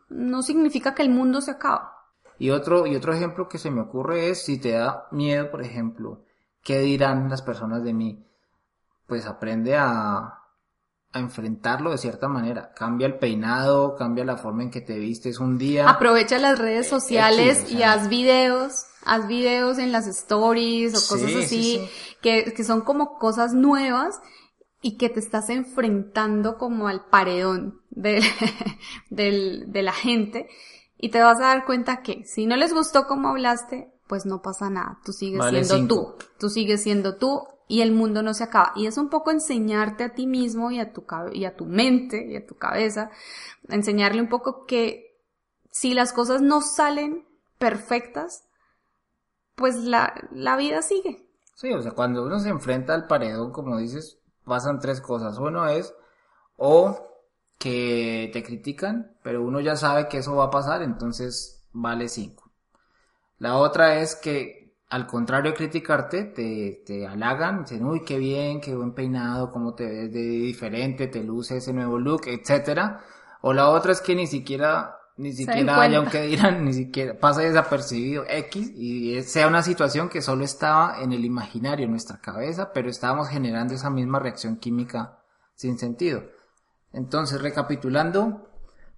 no 0.10 0.41
significa 0.41 0.93
que 0.93 1.03
el 1.03 1.10
mundo 1.10 1.41
se 1.41 1.51
acaba. 1.51 1.93
Y 2.39 2.51
otro, 2.51 2.86
y 2.86 2.95
otro 2.95 3.13
ejemplo 3.13 3.49
que 3.49 3.58
se 3.58 3.71
me 3.71 3.82
ocurre 3.82 4.30
es 4.30 4.45
si 4.45 4.60
te 4.60 4.71
da 4.71 5.08
miedo, 5.12 5.49
por 5.49 5.62
ejemplo, 5.62 6.23
¿qué 6.63 6.80
dirán 6.80 7.30
las 7.30 7.41
personas 7.41 7.84
de 7.84 7.93
mí? 7.93 8.23
Pues 9.08 9.25
aprende 9.25 9.75
a, 9.75 10.38
a 11.13 11.19
enfrentarlo 11.19 11.91
de 11.91 11.97
cierta 11.97 12.27
manera. 12.27 12.73
Cambia 12.73 13.08
el 13.08 13.17
peinado, 13.17 13.95
cambia 13.95 14.25
la 14.25 14.38
forma 14.38 14.63
en 14.63 14.71
que 14.71 14.82
te 14.82 14.99
vistes 14.99 15.39
un 15.39 15.58
día. 15.58 15.89
Aprovecha 15.89 16.38
las 16.38 16.60
redes 16.60 16.88
sociales 16.88 17.71
y 17.71 17.84
haz 17.84 18.10
videos, 18.10 18.86
haz 19.07 19.27
videos 19.27 19.77
en 19.77 19.91
las 19.91 20.07
stories 20.07 20.91
o 20.91 21.07
cosas 21.07 21.33
así, 21.35 21.81
Que, 22.21 22.53
que 22.55 22.63
son 22.63 22.81
como 22.81 23.17
cosas 23.17 23.53
nuevas 23.53 24.19
y 24.81 24.97
que 24.97 25.09
te 25.09 25.19
estás 25.19 25.49
enfrentando 25.49 26.57
como 26.57 26.87
al 26.87 27.05
paredón 27.05 27.81
de, 27.89 28.21
de 29.09 29.81
la 29.81 29.93
gente 29.93 30.47
y 30.97 31.09
te 31.09 31.21
vas 31.21 31.37
a 31.37 31.47
dar 31.47 31.65
cuenta 31.65 32.01
que 32.01 32.25
si 32.25 32.45
no 32.45 32.55
les 32.55 32.73
gustó 32.73 33.07
cómo 33.07 33.29
hablaste, 33.29 33.91
pues 34.07 34.25
no 34.25 34.41
pasa 34.41 34.69
nada, 34.69 34.99
tú 35.05 35.13
sigues 35.13 35.43
siendo 35.45 35.87
tú, 35.87 36.15
tú 36.39 36.49
sigues 36.49 36.83
siendo 36.83 37.17
tú 37.17 37.43
y 37.67 37.81
el 37.81 37.91
mundo 37.91 38.23
no 38.23 38.33
se 38.33 38.43
acaba. 38.43 38.71
Y 38.75 38.87
es 38.87 38.97
un 38.97 39.09
poco 39.09 39.31
enseñarte 39.31 40.05
a 40.05 40.13
ti 40.13 40.25
mismo 40.25 40.71
y 40.71 40.79
a 40.79 40.93
tu, 40.93 41.05
y 41.33 41.45
a 41.45 41.55
tu 41.55 41.65
mente 41.65 42.25
y 42.27 42.35
a 42.35 42.45
tu 42.45 42.55
cabeza, 42.55 43.11
enseñarle 43.69 44.21
un 44.21 44.29
poco 44.29 44.65
que 44.65 45.17
si 45.69 45.93
las 45.93 46.13
cosas 46.13 46.41
no 46.41 46.61
salen 46.61 47.27
perfectas, 47.59 48.46
pues 49.57 49.75
la, 49.75 50.13
la 50.31 50.55
vida 50.55 50.81
sigue. 50.81 51.27
Sí, 51.55 51.73
o 51.73 51.81
sea, 51.81 51.91
cuando 51.91 52.23
uno 52.23 52.39
se 52.39 52.49
enfrenta 52.49 52.93
al 52.93 53.07
paredón, 53.07 53.51
como 53.51 53.77
dices, 53.77 54.19
pasan 54.45 54.79
tres 54.79 55.01
cosas. 55.01 55.37
Uno 55.39 55.67
es, 55.67 55.93
o 56.55 57.07
que 57.57 58.29
te 58.31 58.43
critican, 58.43 59.17
pero 59.23 59.43
uno 59.43 59.59
ya 59.59 59.75
sabe 59.75 60.07
que 60.07 60.19
eso 60.19 60.35
va 60.35 60.45
a 60.45 60.51
pasar, 60.51 60.83
entonces 60.83 61.65
vale 61.73 62.07
cinco. 62.07 62.51
La 63.39 63.57
otra 63.57 63.99
es 63.99 64.15
que 64.15 64.75
al 64.89 65.07
contrario 65.07 65.51
de 65.51 65.57
criticarte, 65.57 66.23
te, 66.23 66.83
te 66.85 67.07
halagan, 67.07 67.63
dicen, 67.63 67.85
uy, 67.85 68.03
qué 68.05 68.17
bien, 68.17 68.61
qué 68.61 68.75
buen 68.75 68.93
peinado, 68.93 69.51
cómo 69.51 69.73
te 69.73 69.85
ves 69.85 70.13
de 70.13 70.19
diferente, 70.21 71.07
te 71.07 71.23
luce 71.23 71.57
ese 71.57 71.73
nuevo 71.73 71.99
look, 71.99 72.27
etcétera. 72.27 73.03
O 73.41 73.53
la 73.53 73.69
otra 73.69 73.91
es 73.91 74.01
que 74.01 74.15
ni 74.15 74.27
siquiera, 74.27 74.96
ni 75.17 75.34
siquiera 75.34 75.82
haya, 75.82 75.97
aunque 75.97 76.21
dirán, 76.21 76.63
ni 76.63 76.73
siquiera 76.73 77.19
pasa 77.19 77.41
desapercibido 77.41 78.23
X 78.27 78.71
y 78.75 79.21
sea 79.23 79.47
una 79.47 79.63
situación 79.63 80.10
que 80.10 80.21
solo 80.21 80.45
estaba 80.45 81.01
en 81.01 81.12
el 81.12 81.25
imaginario, 81.25 81.86
en 81.86 81.91
nuestra 81.91 82.19
cabeza, 82.21 82.71
pero 82.71 82.89
estábamos 82.89 83.30
generando 83.30 83.73
esa 83.73 83.89
misma 83.89 84.19
reacción 84.19 84.58
química 84.58 85.19
sin 85.56 85.80
sentido. 85.80 86.23
Entonces, 86.93 87.41
recapitulando, 87.41 88.47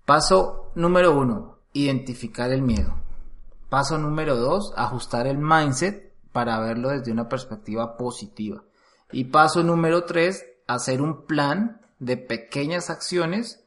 paso 0.06 0.72
número 0.76 1.18
uno, 1.18 1.60
identificar 1.74 2.52
el 2.52 2.62
miedo. 2.62 2.94
Paso 3.70 3.98
número 3.98 4.36
dos, 4.36 4.74
ajustar 4.76 5.26
el 5.26 5.38
mindset 5.38 6.14
para 6.32 6.60
verlo 6.60 6.90
desde 6.90 7.12
una 7.12 7.30
perspectiva 7.30 7.98
positiva. 7.98 8.64
Y 9.12 9.26
paso 9.26 9.64
número 9.64 10.04
tres, 10.04 10.46
hacer 10.68 11.02
un 11.02 11.26
plan 11.26 11.82
de 12.00 12.18
pequeñas 12.18 12.90
acciones 12.90 13.64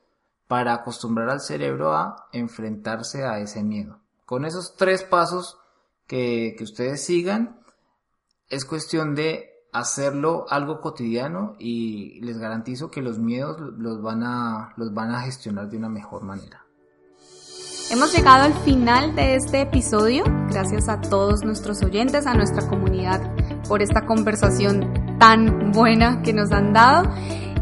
para 0.53 0.75
acostumbrar 0.75 1.31
al 1.31 1.41
cerebro 1.41 1.95
a 1.95 2.27
enfrentarse 2.31 3.25
a 3.25 3.39
ese 3.39 3.63
miedo. 3.63 4.01
Con 4.27 4.45
esos 4.45 4.77
tres 4.77 5.03
pasos 5.03 5.57
que, 6.07 6.55
que 6.59 6.65
ustedes 6.65 7.03
sigan, 7.07 7.59
es 8.51 8.67
cuestión 8.67 9.15
de 9.15 9.49
hacerlo 9.73 10.45
algo 10.51 10.83
cotidiano 10.83 11.57
y 11.59 12.21
les 12.21 12.37
garantizo 12.37 12.91
que 12.91 13.01
los 13.01 13.19
miedos 13.19 13.59
los 13.59 14.03
van 14.03 14.25
a, 14.25 14.75
los 14.77 14.93
van 14.93 15.13
a 15.13 15.23
gestionar 15.23 15.71
de 15.71 15.79
una 15.79 15.89
mejor 15.89 16.23
manera. 16.23 16.67
Hemos 17.91 18.15
llegado 18.15 18.45
al 18.45 18.55
final 18.63 19.17
de 19.17 19.37
este 19.37 19.63
episodio. 19.63 20.23
Gracias 20.51 20.87
a 20.91 21.01
todos 21.01 21.45
nuestros 21.45 21.83
oyentes, 21.83 22.27
a 22.27 22.35
nuestra 22.35 22.69
comunidad 22.69 23.23
por 23.67 23.81
esta 23.81 24.05
conversación 24.05 25.17
tan 25.19 25.73
buena 25.73 26.21
que 26.21 26.35
nos 26.35 26.53
han 26.53 26.75
dado. 26.75 27.09